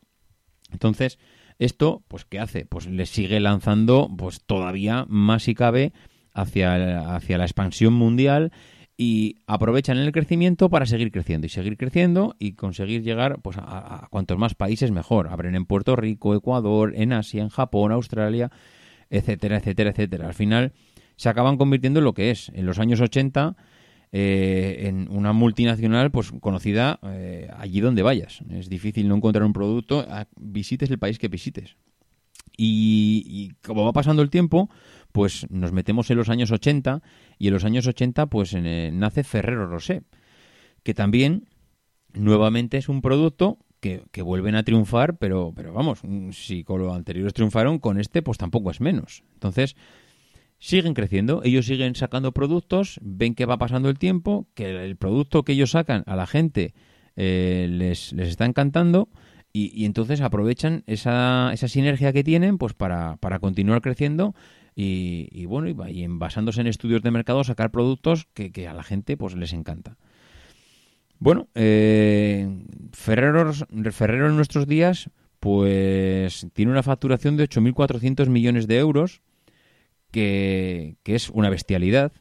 [0.72, 1.20] Entonces,
[1.58, 2.64] esto, pues, ¿qué hace?
[2.64, 5.92] Pues le sigue lanzando, pues, todavía más si cabe
[6.32, 8.52] hacia, hacia la expansión mundial
[8.96, 14.04] y aprovechan el crecimiento para seguir creciendo y seguir creciendo y conseguir llegar pues a,
[14.04, 15.28] a, cuantos más países mejor.
[15.28, 18.50] Abren en Puerto Rico, Ecuador, en Asia, en Japón, Australia,
[19.08, 20.26] etcétera, etcétera, etcétera.
[20.26, 20.72] Al final
[21.14, 22.50] se acaban convirtiendo en lo que es.
[22.54, 23.56] En los años 80
[24.10, 28.40] eh, en una multinacional pues conocida eh, allí donde vayas.
[28.50, 31.76] Es difícil no encontrar un producto, visites el país que visites.
[32.60, 34.68] Y, como va pasando el tiempo,
[35.12, 37.02] pues nos metemos en los años 80
[37.38, 40.02] y en los años 80 pues eh, nace Ferrero Rosé,
[40.82, 41.48] que también
[42.14, 46.00] nuevamente es un producto que, que, vuelven a triunfar, pero, pero vamos,
[46.32, 49.22] si con los anteriores triunfaron, con este pues tampoco es menos.
[49.34, 49.76] Entonces,
[50.58, 55.44] siguen creciendo, ellos siguen sacando productos, ven que va pasando el tiempo, que el producto
[55.44, 56.74] que ellos sacan a la gente
[57.16, 59.08] eh, les, les, está encantando
[59.52, 64.34] y, entonces aprovechan esa, esa, sinergia que tienen pues para, para continuar creciendo
[64.80, 69.16] y, bueno, y, basándose en estudios de mercado sacar productos que, que a la gente
[69.16, 69.96] pues les encanta.
[71.18, 73.52] Bueno, eh, Ferrero,
[73.90, 79.22] Ferrero en nuestros días pues tiene una facturación de 8.400 millones de euros
[80.10, 82.12] que, es una bestialidad,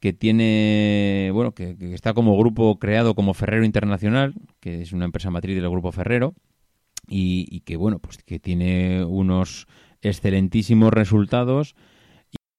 [0.00, 5.30] que tiene, bueno, que, está como grupo creado como Ferrero Internacional, que es una empresa
[5.30, 6.34] matriz del grupo Ferrero,
[7.06, 9.66] y, que, bueno, pues que tiene unos
[10.00, 11.74] excelentísimos resultados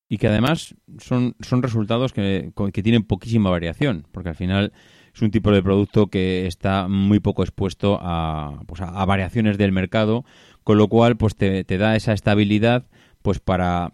[0.10, 4.74] y, que además son, son resultados que, que tienen poquísima variación, porque al final
[5.14, 9.72] es un tipo de producto que está muy poco expuesto a, pues a, variaciones del
[9.72, 10.26] mercado,
[10.64, 12.88] con lo cual pues te, te da esa estabilidad
[13.22, 13.94] pues para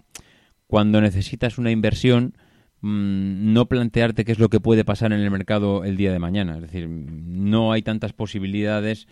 [0.68, 2.34] cuando necesitas una inversión,
[2.82, 6.20] mm, no plantearte qué es lo que puede pasar en el mercado el día de
[6.20, 6.56] mañana.
[6.56, 9.08] Es decir, no hay tantas posibilidades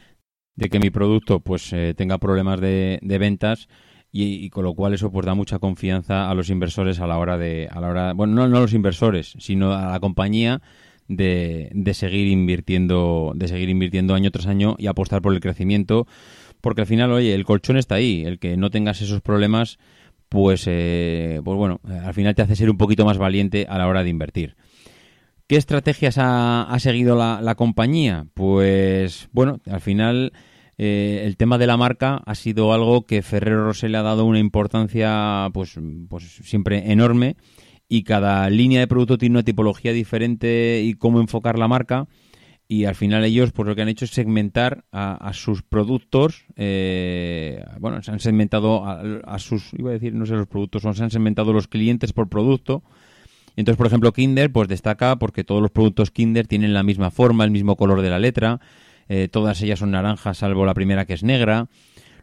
[0.55, 3.67] de que mi producto pues eh, tenga problemas de, ventas
[4.11, 7.37] y, con lo cual eso pues da mucha confianza a los inversores a la hora
[7.37, 10.61] de a la hora bueno no, no a los inversores sino a la compañía
[11.09, 16.07] de, de seguir invirtiendo de seguir invirtiendo año tras año y apostar por el crecimiento
[16.61, 19.77] porque al final oye el colchón está ahí el que no tengas esos problemas
[20.35, 23.87] pues, eh, pues bueno, al final te hace ser un poquito más valiente a la
[23.87, 24.57] hora de invertir.
[25.47, 28.27] ¿Qué estrategias ha, seguido la, compañía?
[28.33, 30.33] Pues bueno, al final
[30.77, 34.25] eh, el tema de la marca ha sido algo que Ferrero Rocher le ha dado
[34.25, 37.37] una importancia pues, pues siempre enorme
[37.87, 42.07] y cada línea de producto tiene una tipología diferente y cómo enfocar la marca
[42.67, 47.63] y al final ellos pues lo que han hecho es segmentar a, sus productos eh,
[47.79, 51.11] bueno se han segmentado a, sus iba a decir no sé los productos se han
[51.11, 52.83] segmentado los clientes por producto.
[53.55, 57.43] Entonces por ejemplo Kinder pues destaca porque todos los productos Kinder tienen la misma forma
[57.43, 58.59] el mismo color de la letra.
[59.07, 61.67] Eh, todas ellas son naranjas salvo la primera que es negra.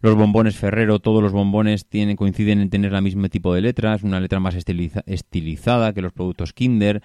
[0.02, 3.94] Los bombones Ferrero, todos los bombones tienen, coinciden en tener el mismo tipo de letra,
[3.94, 7.00] es una letra más estilizada que los productos Kinder.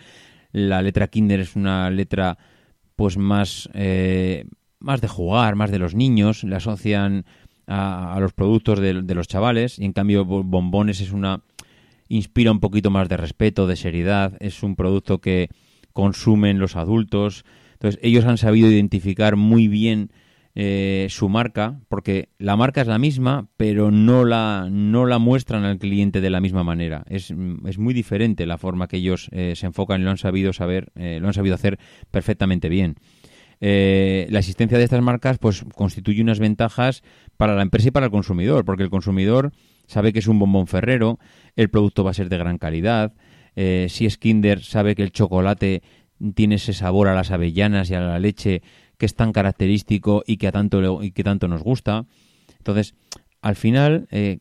[0.51, 2.39] La letra Kinder es una letra
[2.97, 4.45] pues más, eh,
[4.79, 7.25] más de jugar, más de los niños, le asocian
[7.67, 11.41] a, los productos de, los chavales y en cambio bombones es una
[12.09, 15.49] inspira un poquito más de respeto, de seriedad, es un producto que
[15.93, 20.09] consumen los adultos, entonces ellos han sabido identificar muy bien
[20.59, 25.65] eh, su marca, porque la marca es la misma, pero no la, no la muestran
[25.65, 27.05] al cliente de la misma manera.
[27.09, 27.31] Es,
[27.67, 30.91] es muy diferente la forma que ellos eh, se enfocan y lo han sabido saber,
[30.95, 31.77] eh, lo han sabido hacer
[32.09, 32.95] perfectamente bien.
[33.59, 37.03] la existencia de estas marcas pues constituye unas ventajas
[37.37, 39.51] para la empresa y para el consumidor, porque el consumidor
[39.85, 41.19] sabe que es un bombón ferrero,
[41.55, 43.13] el producto va a ser de gran calidad,
[43.55, 45.83] si es Kinder sabe que el chocolate
[46.33, 48.61] tiene ese sabor a las avellanas y a la leche
[48.97, 52.05] que es tan característico y que, a tanto, y que tanto nos gusta.
[52.57, 52.95] Entonces,
[53.41, 54.39] al final, eh,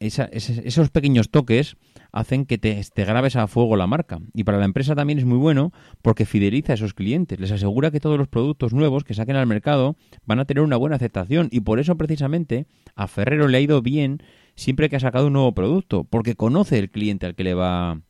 [0.00, 1.76] esos pequeños toques
[2.12, 4.20] hacen que te, te, grabes a fuego la marca.
[4.34, 5.72] Y para la empresa también es muy bueno
[6.02, 7.38] porque fideliza a esos clientes.
[7.38, 10.76] Les asegura que todos los productos nuevos que saquen al mercado van a tener una
[10.76, 11.48] buena aceptación.
[11.50, 14.22] Y por eso precisamente a Ferrero le ha ido bien
[14.54, 16.04] siempre que ha sacado un nuevo producto.
[16.04, 18.00] Porque conoce el cliente al que le va...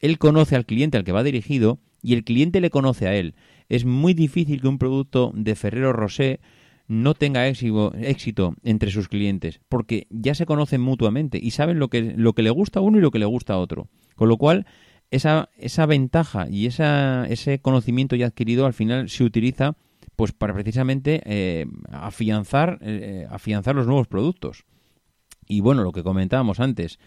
[0.00, 3.34] Él conoce al cliente al que va dirigido y el cliente le conoce a él.
[3.68, 6.40] Es muy difícil que un producto de Ferrero Rosé
[6.86, 11.88] no tenga éxito, éxito, entre sus clientes, porque ya se conocen mutuamente y saben lo
[11.88, 13.88] que, lo que le gusta a uno y lo que le gusta a otro.
[14.16, 14.66] Con lo cual,
[15.10, 19.76] esa, esa ventaja y esa, ese conocimiento ya adquirido al final se utiliza
[20.16, 24.64] pues para precisamente eh, afianzar, eh, afianzar los nuevos productos.
[25.46, 26.98] Y bueno, lo que comentábamos antes,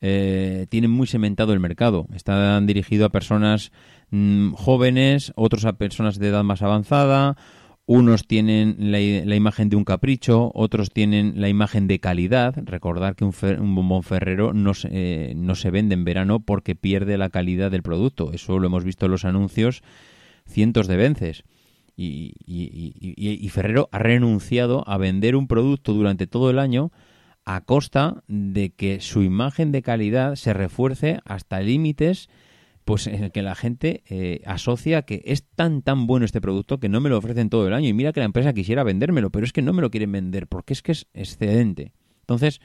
[0.00, 2.06] eh, tienen muy cementado el mercado.
[2.14, 3.72] Están dirigidos a personas
[4.10, 7.36] mm, jóvenes, otros a personas de edad más avanzada.
[7.86, 12.54] Unos tienen la, imagen de un capricho, otros tienen la imagen de calidad.
[12.64, 13.32] Recordar que un,
[13.74, 17.82] bombón ferrero no se, eh, no se vende en verano porque pierde la calidad del
[17.82, 18.30] producto.
[18.32, 19.82] Eso lo hemos visto en los anuncios
[20.46, 21.44] cientos de veces.
[21.96, 26.92] y, Ferrero ha renunciado a vender un producto durante todo el año
[27.48, 32.28] a costa de que su imagen de calidad se refuerce hasta límites
[32.84, 36.78] pues en el que la gente eh, asocia que es tan tan bueno este producto
[36.78, 37.88] que no me lo ofrecen todo el año.
[37.88, 40.46] Y mira que la empresa quisiera vendérmelo pero es que no me lo quieren vender
[40.46, 41.94] porque es que es excedente.
[42.20, 42.60] Entonces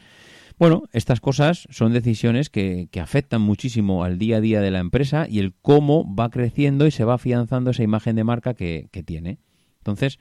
[0.59, 4.79] bueno estas cosas son decisiones que, que afectan muchísimo al día a día de la
[4.79, 8.89] empresa y el cómo va creciendo y se va afianzando esa imagen de marca que,
[8.91, 9.39] que tiene.
[9.77, 10.19] Entonces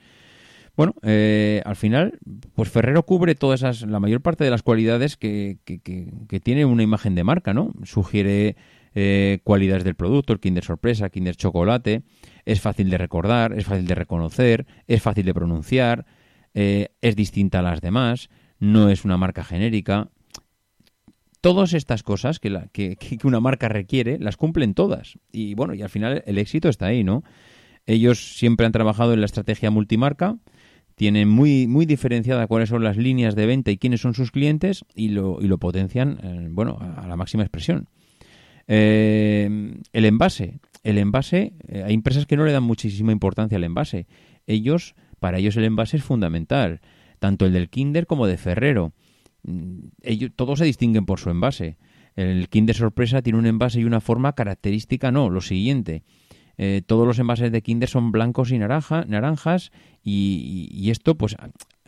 [0.75, 2.19] bueno, eh, al final,
[2.55, 6.81] pues Ferrero cubre todas esas, la mayor parte de las cualidades que, que, tiene una
[6.81, 7.73] imagen de marca, ¿no?
[7.83, 8.55] Sugiere
[8.95, 12.01] eh, cualidades del producto, el Kinder Sorpresa, Kinder Chocolate,
[12.45, 16.05] es fácil de recordar, es fácil de reconocer, es fácil de pronunciar,
[16.55, 20.09] eh, es distinta a las demás, no es una marca genérica.
[21.39, 25.19] Todas estas cosas que, la, que, que una marca requiere, las cumplen todas.
[25.31, 27.23] Y bueno, y al final el éxito está ahí, ¿no?
[27.85, 30.37] Ellos siempre han trabajado en la estrategia multimarca,
[30.95, 34.85] tienen muy, muy diferenciada cuáles son las líneas de venta y quiénes son sus clientes
[34.95, 37.87] y lo, y lo potencian eh, bueno, a la máxima expresión.
[38.67, 40.59] Eh, el envase.
[40.83, 44.07] El envase, eh, hay empresas que no le dan muchísima importancia al envase.
[44.47, 46.81] Ellos, para ellos el envase es fundamental,
[47.19, 48.93] tanto el del Kinder como de Ferrero.
[49.43, 51.77] Mm, ellos, todos se distinguen por su envase.
[52.15, 56.03] El Kinder Sorpresa tiene un envase y una forma característica, no, lo siguiente.
[56.85, 59.71] Todos los envases de Kinder son blancos y naranja, naranjas
[60.03, 61.35] y, esto, pues,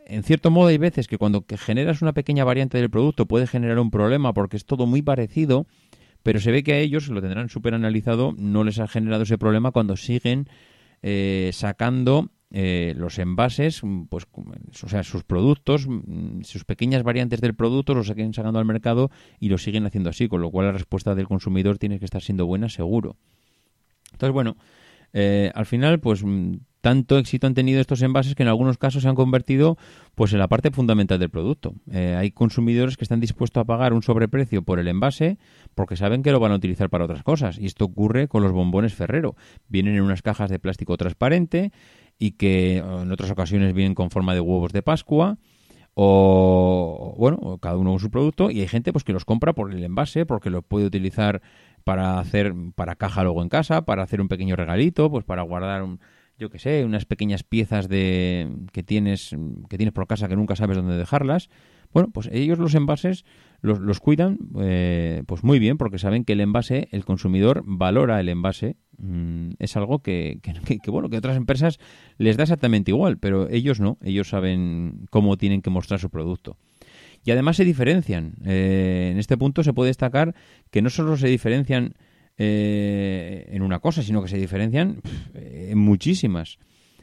[0.05, 3.79] en cierto modo hay veces que cuando generas una pequeña variante del producto puede generar
[3.79, 5.65] un problema porque es todo muy parecido,
[6.23, 9.37] pero se ve que a ellos, lo tendrán súper analizado, no les ha generado ese
[9.37, 10.47] problema cuando siguen
[11.03, 14.25] eh, sacando eh, los envases, pues,
[14.83, 19.11] o sea, sus productos, mm, sus pequeñas variantes del producto los siguen sacando al mercado
[19.39, 22.21] y lo siguen haciendo así, con lo cual la respuesta del consumidor tiene que estar
[22.21, 23.17] siendo buena, seguro.
[24.15, 24.55] Entonces, bueno,
[25.13, 29.03] eh, al final, pues mm, tanto éxito han tenido estos envases que en algunos casos
[29.03, 29.77] se han convertido
[30.13, 31.73] pues en la parte fundamental del producto.
[31.91, 35.37] Eh, hay consumidores que están dispuestos a pagar un sobreprecio por el envase
[35.73, 37.57] porque saben que lo van a utilizar para otras cosas.
[37.57, 39.35] Y esto ocurre con los bombones Ferrero.
[39.67, 41.71] Vienen en unas cajas de plástico transparente
[42.19, 45.37] y que en otras ocasiones vienen con forma de huevos de Pascua
[45.95, 49.73] o bueno, cada uno con su producto y hay gente pues que los compra por
[49.73, 51.41] el envase porque lo puede utilizar
[51.85, 55.83] para hacer para caja luego en casa, para hacer un pequeño regalito, pues para guardar
[55.83, 55.99] un,
[56.37, 59.33] yo que sé, unas pequeñas piezas de que tienes
[59.69, 61.49] que tienes por casa que nunca sabes dónde dejarlas.
[61.93, 63.23] Bueno, pues ellos los envases
[63.61, 68.19] los, los cuidan eh, pues muy bien porque saben que el envase, el consumidor valora
[68.19, 68.77] el envase.
[68.97, 71.79] Mm, es algo que, que, bueno, que otras empresas
[72.17, 73.99] les da exactamente igual, pero ellos no.
[74.01, 76.57] Ellos saben cómo tienen que mostrar su producto.
[77.25, 78.35] Y además se diferencian.
[78.45, 80.35] Eh, en este punto se puede destacar
[80.69, 81.95] que no solo se diferencian
[82.37, 85.01] eh, en una cosa, sino que se diferencian
[85.33, 86.59] en muchísimas.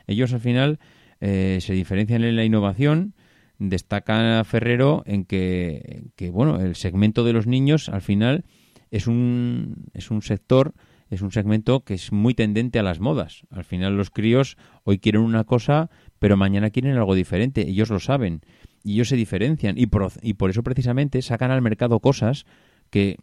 [0.06, 0.78] Ellos al final
[1.20, 3.14] eh, se diferencian en la innovación.
[3.58, 8.44] Destaca Ferrero en que, bueno, el segmento de los niños al final
[8.92, 10.74] es un, es un sector,
[11.10, 13.42] es un segmento que es muy tendente a las modas.
[13.50, 17.98] Al final los críos hoy quieren una cosa, pero mañana quieren algo diferente, ellos lo
[17.98, 18.42] saben
[18.84, 22.46] y ellos se diferencian y por, y por eso precisamente sacan al mercado cosas
[22.90, 23.16] que,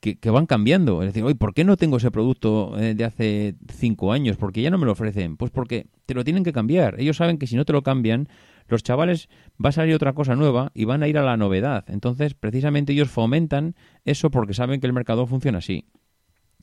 [0.00, 1.02] que, van cambiando.
[1.02, 4.36] Es decir, oye, ¿por qué no tengo ese producto eh, de hace cinco años?
[4.36, 5.36] Porque ya no me lo ofrecen.
[5.36, 7.00] Pues porque te lo tienen que cambiar.
[7.00, 8.28] Ellos saben que si no te lo cambian,
[8.66, 9.28] los chavales
[9.64, 11.84] va a salir otra cosa nueva y van a ir a la novedad.
[11.88, 15.84] Entonces, precisamente ellos fomentan eso porque saben que el mercado funciona así.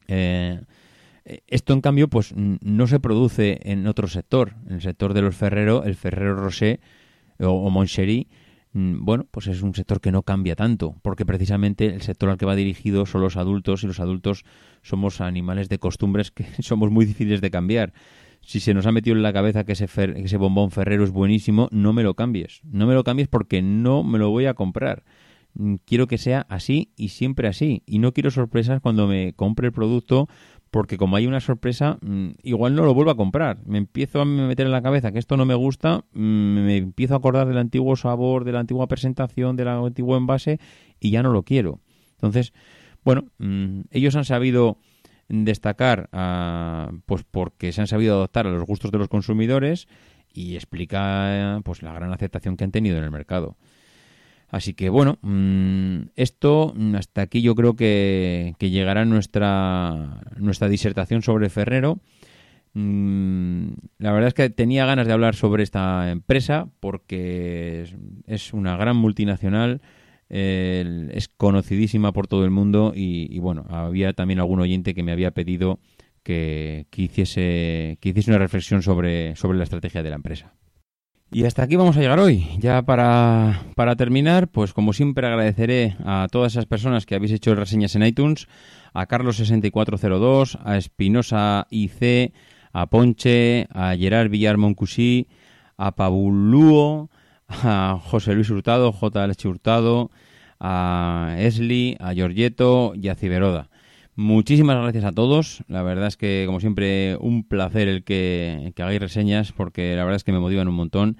[0.07, 0.61] Eh,
[1.47, 4.55] esto, en cambio, pues no se produce en otro sector.
[4.67, 6.79] En el sector de los ferreros, el Ferrero Rocher
[7.39, 8.27] o, o Moncherie,
[8.73, 12.37] mm, bueno, pues es un sector que no cambia tanto, porque precisamente el sector al
[12.37, 14.45] que va dirigido son los adultos y los adultos
[14.81, 17.93] somos animales de costumbres que somos muy difíciles de cambiar.
[18.41, 21.67] Si se nos ha metido en la cabeza que ese, ese bombón ferrero es buenísimo,
[21.71, 22.61] no me lo cambies.
[22.63, 25.03] No me lo cambies porque no me lo voy a comprar.
[25.53, 27.83] Mm, quiero que sea así y siempre así.
[27.85, 30.27] Y no quiero sorpresas cuando me compre el producto
[30.71, 33.59] porque como hay una sorpresa, mm, igual no lo vuelvo a comprar.
[33.65, 37.15] Me empiezo a meter en la cabeza que esto no me gusta, mm, me empiezo
[37.15, 40.59] a acordar del antiguo sabor, de la antigua presentación, del antiguo envase
[40.99, 41.79] y ya no lo quiero.
[42.13, 42.53] Entonces,
[43.03, 44.77] bueno, mm, ellos han sabido
[45.29, 49.87] destacar, ah, pues porque se han sabido adaptar a los gustos de los consumidores
[50.33, 53.57] y explica pues la gran aceptación que han tenido en el mercado.
[54.49, 61.21] Así que bueno, mm, esto mm, hasta aquí yo creo que, llegará nuestra, nuestra disertación
[61.21, 61.99] sobre Ferrero.
[62.73, 67.85] Mm, la verdad es que tenía ganas de hablar sobre esta empresa porque
[68.25, 69.81] es, una gran multinacional,
[70.29, 75.31] es conocidísima por todo el mundo y, bueno, había también algún oyente que me había
[75.31, 75.79] pedido
[76.23, 80.53] que, que, hiciese, que hiciese una reflexión sobre, sobre la estrategia de la empresa.
[81.31, 82.47] Y hasta aquí vamos a llegar hoy.
[82.57, 87.53] Ya para, para, terminar, pues como siempre agradeceré a todas esas personas que habéis hecho
[87.53, 88.47] reseñas en iTunes,
[88.93, 92.33] a Carlos6402, a Espinosa IC,
[92.73, 95.27] a Ponche, a Gerard Villar Moncusí,
[95.77, 97.11] a Pabuluo,
[97.47, 99.27] a José Luis Hurtado, J.
[99.45, 100.09] Hurtado,
[100.59, 103.68] a Esli, a Giorgetto y a Ciberoda.
[104.19, 105.63] Muchísimas gracias a todos.
[105.69, 110.17] La verdad es que, como siempre, un placer el que, hagáis reseñas porque la verdad
[110.17, 111.15] es que me motivan un montón.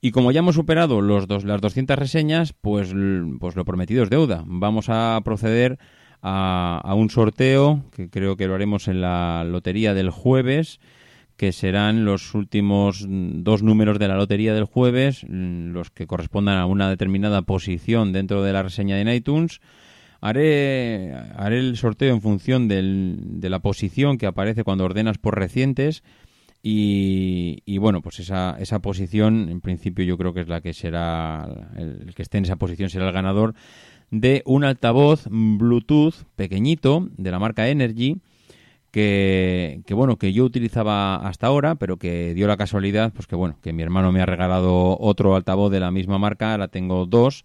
[0.00, 2.94] Y como ya hemos superado los dos, las 200 reseñas, pues,
[3.40, 4.44] pues lo prometido es deuda.
[4.46, 5.80] Vamos a proceder
[6.22, 10.78] a, a, un sorteo que creo que lo haremos en la lotería del jueves,
[11.36, 16.66] que serán los últimos dos números de la lotería del jueves, los que correspondan a
[16.66, 19.60] una determinada posición dentro de la reseña de iTunes
[20.26, 26.02] Haré, haré el sorteo en función de la posición que aparece cuando ordenas por recientes.
[26.62, 31.46] Y, bueno, pues esa, esa posición, en principio, yo creo que es la que será,
[31.76, 33.54] el, que esté en esa posición será el ganador
[34.10, 38.16] de un altavoz Bluetooth pequeñito de la marca Energy.
[38.92, 43.34] Que, que, bueno que yo utilizaba hasta ahora pero que dio la casualidad pues que
[43.34, 47.04] bueno que mi hermano me ha regalado otro altavoz de la misma marca ahora tengo
[47.04, 47.44] dos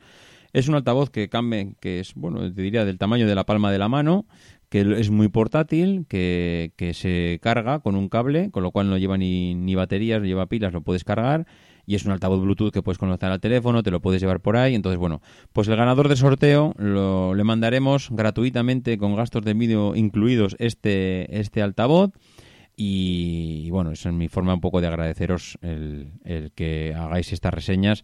[0.54, 3.72] es un altavoz que cambia, que es, bueno, te diría del tamaño de la palma
[3.72, 4.26] de la mano,
[4.70, 8.98] que es muy portátil, que, que se carga con un cable, con lo cual no
[8.98, 11.48] lleva ni, ni baterías, no lleva pilas, lo puedes cargar
[11.90, 14.58] y es un altavoz Bluetooth que puedes conectar al teléfono, te lo puedes llevar por
[14.58, 14.76] ahí.
[14.76, 15.24] Entonces, bueno,
[15.54, 21.40] pues el ganador de sorteo lo, le mandaremos gratuitamente con gastos de vídeo incluidos este,
[21.40, 22.12] este altavoz.
[22.76, 27.56] Y, bueno, esa es mi forma un poco de agradeceros el, el que hagáis estas
[27.56, 28.04] reseñas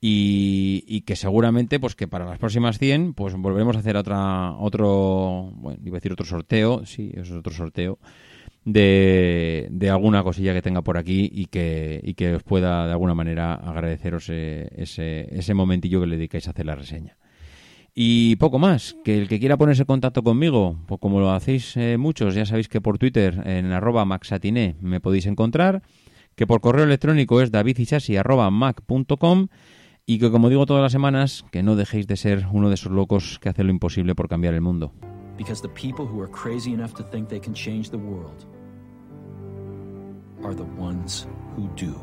[0.00, 5.52] y, que seguramente pues que para las próximas 100 pues volveremos a hacer otra otro
[5.54, 7.98] bueno iba a decir otro sorteo sí es otro sorteo
[8.66, 12.92] de, de alguna cosilla que tenga por aquí y que, y que os pueda de
[12.92, 17.16] alguna manera agradeceros eh, ese, ese momentillo que le dedicáis a hacer la reseña.
[17.94, 21.76] Y poco más, que el que quiera ponerse en contacto conmigo, pues como lo hacéis
[21.78, 25.82] eh, muchos, ya sabéis que por Twitter en arroba maxatiné me podéis encontrar,
[26.34, 29.48] que por correo electrónico es davidisasi.mac.com
[30.08, 32.92] y que como digo todas las semanas, que no dejéis de ser uno de esos
[32.92, 34.92] locos que hace lo imposible por cambiar el mundo.
[35.36, 38.46] Because the people who are crazy enough to think they can change the world
[40.44, 41.26] are the ones
[41.56, 41.94] who do.